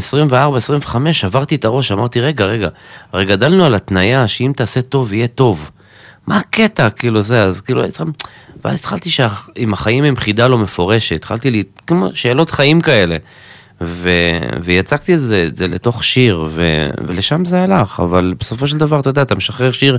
24-25, 0.91 1.11
שברתי 1.11 1.55
את 1.55 1.65
הראש, 1.65 1.91
אמרתי, 1.91 2.21
רגע, 2.21 2.45
רגע, 2.45 2.69
הרי 3.13 3.25
גדלנו 3.25 3.65
על 3.65 3.75
התניה 3.75 4.27
שאם 4.27 4.51
תעשה 4.55 4.81
טוב, 4.81 5.13
יהיה 5.13 5.27
טוב. 5.27 5.71
מה 6.27 6.37
הקטע, 6.37 6.89
כאילו 6.89 7.21
זה, 7.21 7.43
אז 7.43 7.61
כאילו, 7.61 7.81
ואז 8.65 8.79
התחלתי 8.79 9.09
שעם 9.09 9.73
החיים 9.73 10.03
הם 10.03 10.15
חידה 10.15 10.47
לא 10.47 10.57
מפורשת, 10.57 11.15
התחלתי 11.15 11.51
לי, 11.51 11.63
כמו 11.87 12.09
שאלות 12.13 12.49
חיים 12.49 12.81
כאלה. 12.81 13.17
ו... 13.81 14.09
ויצקתי 14.63 15.13
את 15.13 15.19
זה, 15.19 15.43
את 15.47 15.55
זה 15.55 15.67
לתוך 15.67 16.03
שיר, 16.03 16.45
ו... 16.49 16.89
ולשם 17.07 17.45
זה 17.45 17.61
הלך, 17.61 17.99
אבל 17.99 18.33
בסופו 18.39 18.67
של 18.67 18.77
דבר, 18.77 18.99
אתה 18.99 19.09
יודע, 19.09 19.21
אתה 19.21 19.35
משחרר 19.35 19.71
שיר, 19.71 19.97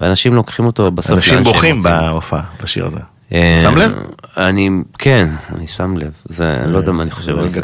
ואנשים 0.00 0.34
לוקחים 0.34 0.66
אותו 0.66 0.90
בסוף 0.90 1.12
אנשים 1.12 1.42
בוכים. 1.42 1.82
בהופעה, 1.82 2.42
בשיר 2.62 2.86
הזה. 2.86 3.00
אה, 3.34 3.58
שם 3.62 3.76
לב? 3.76 3.92
אני, 4.36 4.70
כן, 4.98 5.28
אני 5.54 5.66
שם 5.66 5.96
לב, 5.96 6.12
זה, 6.28 6.44
לא 6.66 6.78
יודע 6.78 6.92
מה 6.92 7.02
אני 7.02 7.10
חושב 7.10 7.38
על 7.38 7.48
זה. 7.48 7.60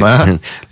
מה? 0.00 0.24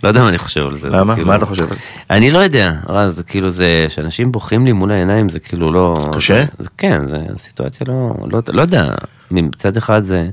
לא 0.03 0.07
יודע 0.07 0.21
מה 0.23 0.29
אני 0.29 0.37
חושב 0.37 0.65
על 0.65 0.75
זה. 0.75 0.89
למה? 0.89 1.13
כאילו- 1.15 1.27
מה 1.27 1.35
אתה 1.35 1.45
חושב 1.45 1.63
על 1.71 1.75
זה? 1.77 1.81
אני 2.09 2.31
לא 2.31 2.39
יודע, 2.39 2.73
רז, 2.89 3.15
זה 3.15 3.23
כאילו 3.23 3.49
זה, 3.49 3.85
שאנשים 3.89 4.31
בוכים 4.31 4.65
לי 4.65 4.71
מול 4.71 4.91
העיניים, 4.91 5.29
זה 5.29 5.39
כאילו 5.39 5.71
לא... 5.71 5.95
קשה? 6.15 6.45
כן, 6.77 7.01
זה 7.09 7.17
סיטואציה 7.37 7.85
לא, 7.89 8.13
לא, 8.31 8.39
לא 8.47 8.61
יודע, 8.61 8.83
מצד 9.31 9.77
אחד 9.77 9.99
זה, 9.99 10.29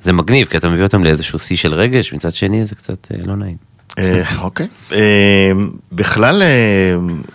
זה 0.00 0.12
מגניב, 0.12 0.46
כי 0.46 0.56
אתה 0.56 0.68
מביא 0.68 0.82
אותם 0.84 1.04
לאיזשהו 1.04 1.38
שיא 1.38 1.56
של 1.56 1.74
רגש, 1.74 2.12
מצד 2.12 2.32
שני 2.34 2.66
זה 2.66 2.74
קצת 2.74 3.06
אה, 3.14 3.16
לא 3.26 3.36
נעים. 3.36 3.56
אה, 3.98 4.22
אוקיי. 4.40 4.68
בכלל, 5.92 6.42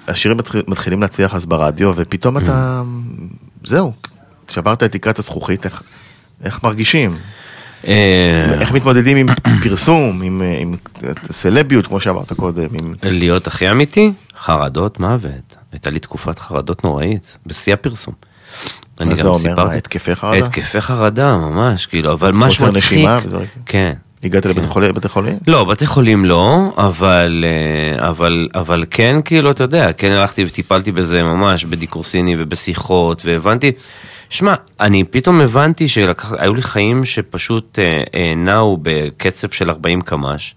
השירים 0.08 0.38
מתחיל- 0.38 0.64
מתחילים 0.68 1.02
להצליח 1.02 1.36
אז 1.36 1.46
ברדיו, 1.46 1.94
ופתאום 1.96 2.38
אתה... 2.38 2.82
זהו, 3.64 3.94
שברת 4.52 4.84
את 4.84 4.92
תקרת 4.92 5.20
הזכוכית, 5.20 5.66
איך- 6.44 6.64
מרגישים? 6.64 7.18
אה, 7.88 8.54
איך 8.62 8.72
מתמודדים 8.72 9.18
עם 9.18 9.28
פרסום, 9.64 10.22
עם, 10.22 10.42
אה, 10.42 10.58
עם 10.60 10.76
סלביות, 11.32 11.88
כמו 11.88 12.00
שאמרת 12.00 12.34
קודם, 12.34 12.68
עם... 12.74 12.94
להיות 13.04 13.48
הכי 13.48 13.72
אמיתי, 13.72 14.12
חרדות 14.40 15.00
מוות. 15.00 15.56
הייתה 15.72 15.90
לי 15.90 16.00
תקופת 16.00 16.40
חרדות 16.40 16.84
נוראית, 16.84 17.38
בשיא 17.46 17.74
הפרסום. 17.74 18.14
מה 19.02 19.16
זה 19.16 19.28
אומר? 19.28 19.40
סיפרתי- 19.40 19.78
התקפי 19.78 20.16
חרדה? 20.16 20.38
התקפי 20.38 20.82
חרדה, 20.82 21.38
ממש, 21.38 21.86
כאילו, 21.86 22.14
אבל. 22.14 22.32
נשימה 22.74 23.20
ודברים? 23.26 23.48
כן. 23.66 23.94
הגעת 24.24 24.46
לבית 24.46 24.66
חולים? 24.66 24.92
בתי 24.92 25.10
חולים? 25.10 25.38
לא, 25.48 25.64
בתי 25.70 25.86
חולים 25.86 26.26
לא, 26.26 26.74
אבל, 26.78 27.46
אה, 27.48 28.08
אבל, 28.10 28.48
אבל 28.56 28.84
כן, 28.92 29.16
כאילו, 29.26 29.52
אתה 29.52 29.64
יודע, 29.64 29.94
כן 29.94 30.12
הלכתי 30.12 30.44
וטיפלתי 30.44 30.92
בזה 30.92 31.24
ממש 31.24 31.66
בדיקורסיני 31.66 32.36
ובשיחות, 32.38 33.22
והבנתי, 33.26 33.72
שמע, 34.34 34.56
אני 34.80 35.04
פתאום 35.04 35.42
הבנתי 35.42 35.88
שהיו 35.88 36.54
לי 36.56 36.62
חיים 36.62 37.06
שפשוט 37.06 37.80
אה, 37.80 38.04
אה, 38.16 38.34
נעו 38.36 38.78
בקצב 38.82 39.50
של 39.50 39.70
40 39.70 40.02
קמ"ש, 40.02 40.56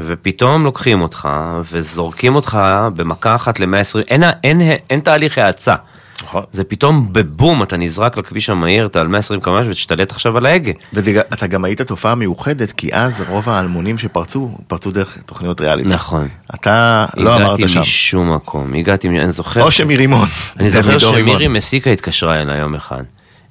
ופתאום 0.00 0.64
לוקחים 0.64 1.00
אותך 1.00 1.28
וזורקים 1.72 2.34
אותך 2.34 2.58
במכה 2.96 3.34
אחת 3.34 3.60
ל-120, 3.60 3.98
אין, 4.08 4.22
אין, 4.44 4.60
אין, 4.60 4.78
אין 4.90 5.00
תהליך 5.00 5.38
האצה. 5.38 5.74
נכון. 6.22 6.42
זה 6.52 6.64
פתאום 6.64 7.08
בבום, 7.12 7.62
אתה 7.62 7.76
נזרק 7.76 8.16
לכביש 8.16 8.50
המהיר, 8.50 8.86
אתה 8.86 9.00
על 9.00 9.08
120 9.08 9.40
קמ"ש 9.40 9.66
ותשתלט 9.68 10.12
עכשיו 10.12 10.36
על 10.36 10.46
ההגה. 10.46 10.72
ואתה 10.92 11.46
גם 11.46 11.64
היית 11.64 11.82
תופעה 11.82 12.14
מיוחדת, 12.14 12.72
כי 12.72 12.94
אז 12.94 13.24
רוב 13.28 13.48
האלמונים 13.48 13.98
שפרצו, 13.98 14.50
פרצו 14.68 14.90
דרך 14.90 15.18
תוכניות 15.26 15.60
ריאליטי. 15.60 15.88
נכון. 15.88 16.28
אתה 16.54 17.06
לא 17.16 17.36
אמרת 17.36 17.46
הגעתי 17.46 17.68
שם. 17.68 17.80
משום 17.80 18.34
מקום, 18.34 18.74
הגעתי, 18.74 19.08
אני 19.08 19.32
זוכר, 19.32 19.62
או 19.62 19.70
שמירימון. 19.70 20.28
אני 20.60 20.70
זוכר. 20.70 20.98
שמירי 20.98 21.48
מסיקה 21.48 21.90
התקשרה 21.90 22.40
אליי 22.40 22.58
יום 22.58 22.74
אחד. 22.74 23.02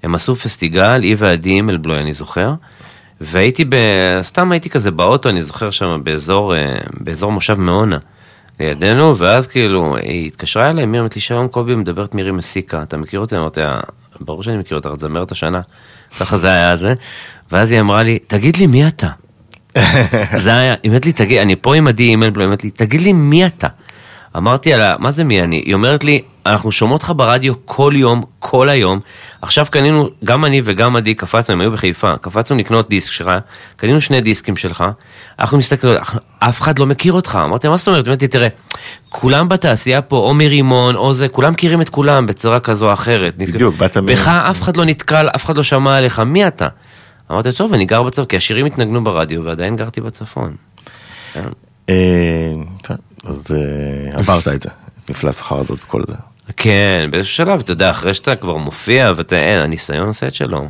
הם 0.03 0.15
עשו 0.15 0.35
פסטיגל, 0.35 1.01
היא 1.01 1.15
ועדי 1.17 1.49
אימלבלוי, 1.49 1.99
אני 1.99 2.13
זוכר, 2.13 2.53
והייתי 3.21 3.65
ב... 3.65 3.75
סתם 4.21 4.51
הייתי 4.51 4.69
כזה 4.69 4.91
באוטו, 4.91 5.29
אני 5.29 5.43
זוכר 5.43 5.71
שם 5.71 5.87
באזור, 6.03 6.55
אה, 6.55 6.77
באזור 6.99 7.31
מושב 7.31 7.59
מעונה, 7.59 7.97
לידינו, 8.59 9.17
ואז 9.17 9.47
כאילו, 9.47 9.95
היא 9.97 10.27
התקשרה 10.27 10.69
אליי, 10.69 10.85
מירי 10.85 10.99
אמרת 10.99 11.15
לי, 11.15 11.21
שלום 11.21 11.47
קובי, 11.47 11.75
מדברת 11.75 12.15
מירי 12.15 12.31
מסיקה, 12.31 12.83
אתה 12.83 12.97
מכיר 12.97 13.19
אותי? 13.19 13.35
אמרתי 13.35 13.61
לה, 13.61 13.79
ברור 14.19 14.43
שאני 14.43 14.57
מכיר 14.57 14.77
אותך, 14.77 14.89
את 14.93 14.99
זמרת 14.99 15.31
השנה. 15.31 15.59
ככה 16.19 16.37
זה 16.37 16.47
היה 16.47 16.77
זה. 16.77 16.93
ואז 17.51 17.71
היא 17.71 17.79
אמרה 17.79 18.03
לי, 18.03 18.19
תגיד 18.19 18.57
לי 18.57 18.67
מי 18.67 18.87
אתה? 18.87 19.09
זה 20.43 20.57
היה, 20.57 20.75
היא 20.83 20.89
אומרת 20.89 21.05
לי, 21.05 21.11
תגיד, 21.11 21.37
אני 21.37 21.55
פה 21.55 21.75
עם 21.75 21.87
עדי 21.87 22.03
אימלבלוי, 22.03 22.43
היא 22.43 22.47
אומרת 22.47 22.63
לי, 22.63 22.71
תגיד 22.71 23.01
לי 23.01 23.13
מי 23.13 23.45
אתה? 23.45 23.67
אמרתי 24.37 24.71
לה, 24.71 24.95
מה 24.99 25.11
זה 25.11 25.23
מי 25.23 25.41
אני? 25.41 25.55
היא 25.65 25.73
אומרת 25.73 26.03
לי, 26.03 26.21
אנחנו 26.45 26.71
שומעות 26.71 27.01
אותך 27.01 27.13
ברדיו 27.15 27.53
כל 27.65 27.93
יום, 27.95 28.23
כל 28.39 28.69
היום. 28.69 28.99
עכשיו 29.41 29.65
קנינו, 29.71 30.09
גם 30.23 30.45
אני 30.45 30.61
וגם 30.63 30.95
עדי 30.95 31.15
קפצנו, 31.15 31.53
הם 31.55 31.61
היו 31.61 31.71
בחיפה, 31.71 32.17
קפצנו 32.21 32.57
לקנות 32.57 32.89
דיסק 32.89 33.11
שלך, 33.11 33.31
קנינו 33.77 34.01
שני 34.01 34.21
דיסקים 34.21 34.57
שלך, 34.57 34.83
אנחנו 35.39 35.57
מסתכלים, 35.57 35.93
אף 36.39 36.61
אחד 36.61 36.79
לא 36.79 36.85
מכיר 36.85 37.13
אותך. 37.13 37.39
אמרתי, 37.43 37.67
מה 37.67 37.77
זאת 37.77 37.87
אומרת? 37.87 38.07
אמרתי, 38.07 38.27
תראה, 38.27 38.47
כולם 39.09 39.49
בתעשייה 39.49 40.01
פה, 40.01 40.17
או 40.17 40.33
מרימון, 40.33 40.95
או 40.95 41.13
זה, 41.13 41.27
כולם 41.27 41.51
מכירים 41.51 41.81
את 41.81 41.89
כולם 41.89 42.25
בצורה 42.25 42.59
כזו 42.59 42.87
או 42.87 42.93
אחרת. 42.93 43.37
בדיוק, 43.37 43.75
באת 43.75 43.97
מ- 43.97 44.05
בך 44.05 44.27
אף 44.27 44.61
אחד 44.61 44.77
לא 44.77 44.85
נתקל, 44.85 45.27
אף 45.35 45.45
אחד 45.45 45.57
לא 45.57 45.63
שמע 45.63 45.97
עליך, 45.97 46.19
מי 46.19 46.47
אתה? 46.47 46.67
אמרתי, 47.31 47.51
טוב, 47.51 47.73
אני 47.73 47.85
גר 47.85 48.03
בצפון, 48.03 48.25
כי 48.25 48.37
השירים 48.37 48.65
התנגנו 48.65 49.03
ברדיו, 49.03 49.43
ועדיין 49.43 49.75
גרתי 49.75 50.01
בצפון. 50.01 50.55
אה, 51.89 52.53
טוב, 52.81 52.97
אז 53.25 53.43
אה, 53.51 54.17
עברת 54.17 54.47
את 54.47 54.61
זה, 54.63 54.69
מפלס 55.09 55.41
החרדות 55.41 55.79
וכל 55.83 56.01
זה. 56.07 56.13
כן, 56.57 57.07
באיזשהו 57.11 57.35
שלב, 57.35 57.59
אתה 57.59 57.71
יודע, 57.71 57.91
אחרי 57.91 58.13
שאתה 58.13 58.35
כבר 58.35 58.57
מופיע, 58.57 59.11
ואתה, 59.15 59.35
אין, 59.35 59.59
הניסיון 59.59 60.07
עושה 60.07 60.27
את 60.27 60.35
שלו. 60.35 60.59
אני 60.59 60.69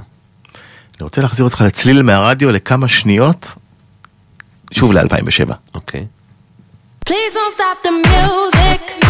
רוצה 1.03 1.21
להחזיר 1.21 1.45
אותך 1.45 1.61
לצליל 1.61 2.01
מהרדיו 2.01 2.51
לכמה 2.51 2.87
שניות, 2.87 3.53
שוב 4.71 4.93
ל-2007. 4.93 5.53
אוקיי. 5.73 6.05
Please 7.05 7.33
don't 7.33 7.53
stop 7.57 7.87
the 7.87 8.07
music. 8.07 9.05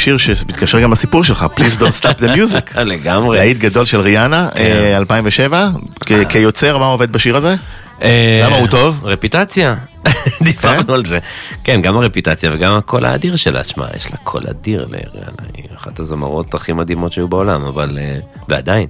שיר 0.00 0.16
שמתקשר 0.16 0.80
גם 0.80 0.92
לסיפור 0.92 1.24
שלך, 1.24 1.46
Please 1.56 1.78
Don't 1.80 2.02
Stop 2.02 2.18
the 2.20 2.36
Music. 2.36 2.78
לגמרי. 2.92 3.38
להיט 3.38 3.58
גדול 3.58 3.84
של 3.84 4.00
ריאנה, 4.00 4.48
כן. 4.54 4.60
אה, 4.60 4.96
2007. 4.96 5.68
כ- 6.00 6.12
כיוצר, 6.28 6.78
מה 6.78 6.86
עובד 6.86 7.12
בשיר 7.12 7.36
הזה? 7.36 7.54
אה, 8.02 8.40
למה 8.46 8.56
הוא 8.56 8.66
טוב? 8.68 9.00
רפיטציה, 9.04 9.74
דיברנו 10.42 10.94
על 10.94 11.04
זה. 11.04 11.18
כן, 11.64 11.82
גם 11.82 11.96
הרפיטציה 11.96 12.50
וגם 12.54 12.72
הקול 12.72 13.04
האדיר 13.04 13.36
שלה, 13.36 13.64
שמע, 13.64 13.86
יש 13.96 14.10
לה 14.10 14.16
קול 14.24 14.42
אדיר 14.50 14.80
לאריאנה, 14.90 15.42
היא 15.54 15.64
אחת 15.76 16.00
הזמרות 16.00 16.54
הכי 16.54 16.72
מדהימות 16.72 17.12
שהיו 17.12 17.28
בעולם, 17.28 17.64
אבל, 17.64 17.98
אה, 18.00 18.16
ועדיין. 18.48 18.86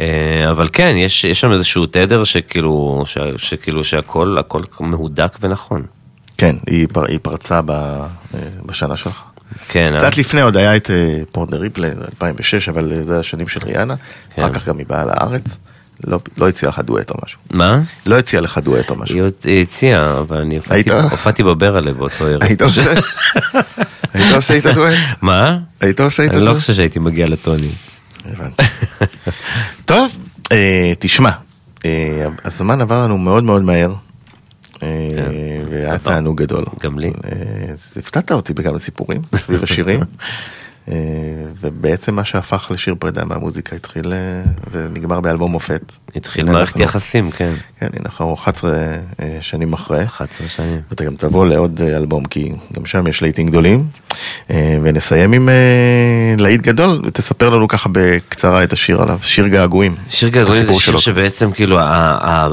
אה, 0.00 0.06
אבל 0.50 0.68
כן, 0.72 0.92
יש, 0.96 1.24
יש 1.24 1.40
שם 1.40 1.52
איזשהו 1.52 1.86
תדר 1.86 2.24
שכאילו, 2.24 3.02
ש, 3.06 3.18
שכאילו 3.36 3.84
שהכל 3.84 4.36
הכל 4.40 4.60
מהודק 4.80 5.38
ונכון. 5.40 5.82
כן, 6.38 6.56
היא 6.66 6.86
פר- 6.92 7.06
היא 7.08 7.18
פרצה 7.22 7.60
ב- 7.62 7.70
אה, 7.70 8.06
בשנה 8.66 8.96
שלך. 8.96 9.22
כן, 9.68 9.92
קצת 9.98 10.16
לפני 10.18 10.40
עוד 10.40 10.56
היה 10.56 10.76
את 10.76 10.90
אה, 10.90 11.18
פורטנר 11.32 11.58
ריפלי, 11.60 11.88
2006, 11.88 12.68
אבל 12.68 12.92
אה, 12.96 13.02
זה 13.02 13.18
השנים 13.20 13.48
של 13.48 13.60
ריאנה. 13.64 13.94
כן. 14.34 14.42
אחר 14.42 14.52
כך 14.52 14.68
גם 14.68 14.78
היא 14.78 14.86
באה 14.86 15.04
לארץ. 15.04 15.42
לא- 16.04 16.20
לא 16.36 16.48
הציעה 16.48 16.68
לך 16.72 16.78
דואט 16.78 17.10
או 17.10 17.14
משהו. 17.24 17.38
מה? 17.50 17.80
לא 18.06 18.18
הציעה 18.18 18.42
לך 18.42 18.58
דואט 18.58 18.90
או 18.90 18.96
משהו. 18.96 19.18
היא 19.44 19.62
הציעה, 19.62 20.18
אבל 20.18 20.36
אני? 20.40 20.56
הופעתי- 21.10 21.42
בברלה 21.42 21.92
באותו 21.92 22.26
ערב. 22.26 22.42
היית 22.42 22.62
עושה? 22.62 22.90
היית 24.14 24.34
עושה 24.34 24.54
איתה 24.54 24.72
דואט? 24.72 24.98
מה? 25.22 25.58
היית 25.80 26.00
עושה 26.00 26.22
איתה 26.22 26.34
אני 26.34 26.44
לא 26.44 26.50
דואט? 26.50 26.60
חושב 26.60 26.72
שהייתי 26.74 26.98
מגיע 26.98 27.26
לטוני. 27.26 27.68
הבנתי. 28.32 28.62
טוב, 29.84 30.16
אה, 30.52 30.92
תשמע, 30.98 31.30
הזמן 32.44 32.80
עבר 32.80 33.02
לנו 33.04 33.18
מאוד 33.18 33.44
מאוד 33.44 33.62
מהר. 33.62 33.92
אה, 34.82 34.88
והיה 35.70 35.94
עבר. 35.94 36.10
תענוג 36.10 36.42
גדול. 36.42 36.64
גם 36.80 36.98
לי. 36.98 37.08
אה, 37.24 37.74
הפתעת 37.96 38.32
אותי 38.32 38.54
בכמה 38.54 38.78
סיפורים 38.78 39.22
סביב 39.36 39.62
השירים. 39.62 40.00
אה, 40.88 40.94
ובעצם 41.60 42.14
מה 42.14 42.24
שהפך 42.24 42.70
לשיר 42.70 42.94
פרידה 42.98 43.24
מהמוזיקה 43.24 43.76
התחיל 43.76 44.12
אה, 44.12 44.18
ונגמר 44.70 45.20
באלבום 45.20 45.52
מופת. 45.52 45.92
התחיל 46.16 46.44
מערכת 46.44 46.80
יחסים, 46.80 47.30
כן. 47.30 47.52
כן, 47.80 47.86
הנה 47.92 48.04
אנחנו 48.04 48.34
11 48.34 48.72
אה, 49.20 49.38
שנים 49.40 49.72
אחרי. 49.72 50.04
11 50.04 50.48
שנים. 50.48 50.80
ואתה 50.90 51.04
גם 51.04 51.16
תבוא 51.16 51.46
לעוד 51.46 51.82
אלבום, 51.82 52.24
כי 52.24 52.52
גם 52.72 52.86
שם 52.86 53.06
יש 53.06 53.22
להיטים 53.22 53.46
גדולים. 53.46 53.86
ונסיים 54.50 55.32
עם 55.32 55.48
להיט 56.38 56.60
גדול, 56.60 57.02
ותספר 57.04 57.50
לנו 57.50 57.68
ככה 57.68 57.88
בקצרה 57.92 58.64
את 58.64 58.72
השיר 58.72 59.02
עליו, 59.02 59.18
שיר 59.22 59.46
געגועים. 59.46 59.94
שיר 60.10 60.28
געגועים 60.28 60.66
זה 60.66 60.74
שיר. 60.74 60.98
שבעצם 60.98 61.50
כאילו 61.52 61.78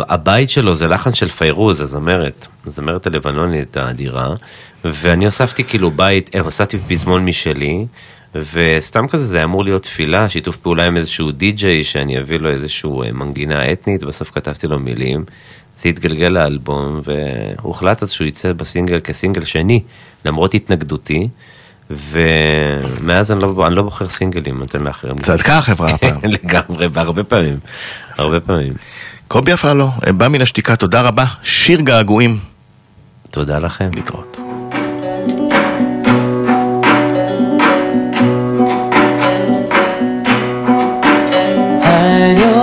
הבית 0.10 0.50
שלו 0.50 0.76
זה 0.76 0.88
לחן 0.88 1.14
של 1.14 1.30
פיירוז, 1.30 1.82
הזמרת, 1.82 2.48
הזמרת 2.68 3.08
הלבנונית 3.08 3.78
האדירה, 3.78 4.30
ואני 4.86 5.26
הוספתי 5.26 5.64
כאילו 5.64 5.92
בית, 5.92 6.36
הוספתי 6.44 6.78
פזמון 6.88 7.26
משלי, 7.26 7.86
וסתם 8.36 9.08
כזה 9.08 9.26
זה 9.26 9.44
אמור 9.44 9.64
להיות 9.64 9.84
תפילה, 9.84 10.30
שיתוף 10.30 10.56
פעולה 10.56 10.86
עם 10.86 10.98
איזשהו 10.98 11.32
די-ג'יי 11.32 11.84
שאני 11.84 12.20
אביא 12.20 12.40
לו 12.40 12.50
איזשהו 12.50 13.04
אה, 13.04 13.12
מנגינה 13.12 13.72
אתנית, 13.72 14.04
בסוף 14.04 14.32
כתבתי 14.32 14.68
לו 14.68 14.80
מילים. 14.80 15.26
זה 15.78 15.90
התגלגל 15.90 16.28
לאלבום, 16.28 17.02
והוחלט 17.04 18.04
אז 18.04 18.12
שהוא 18.12 18.28
יצא 18.28 18.54
בסינגל 18.54 19.00
כסינגל 19.00 19.44
שני, 19.44 19.82
למרות 20.26 20.54
התנגדותי, 20.54 21.28
ומאז 21.90 23.32
אני 23.32 23.42
לא, 23.42 23.68
אני 23.68 23.76
לא 23.76 23.84
בוחר 23.84 24.10
סינגלים, 24.10 24.58
נותן 24.58 24.84
לאחרים. 24.84 25.18
צדקה 25.18 25.58
החברה 25.58 25.90
הפעם. 25.90 26.20
לגמרי, 26.44 26.88
והרבה 26.92 27.24
פעמים, 27.24 27.60
הרבה 28.18 28.40
פעמים. 28.40 28.74
קובי 29.28 29.54
אפללו, 29.54 29.88
אה, 30.08 30.12
בא 30.12 30.28
מן 30.28 30.42
השתיקה, 30.42 30.76
תודה 30.76 31.02
רבה. 31.02 31.26
שיר 31.44 31.82
געגועים. 31.82 32.38
תודה 33.32 33.60
לכם. 33.60 33.90
להתראות. 33.96 34.51
היום 42.22 42.61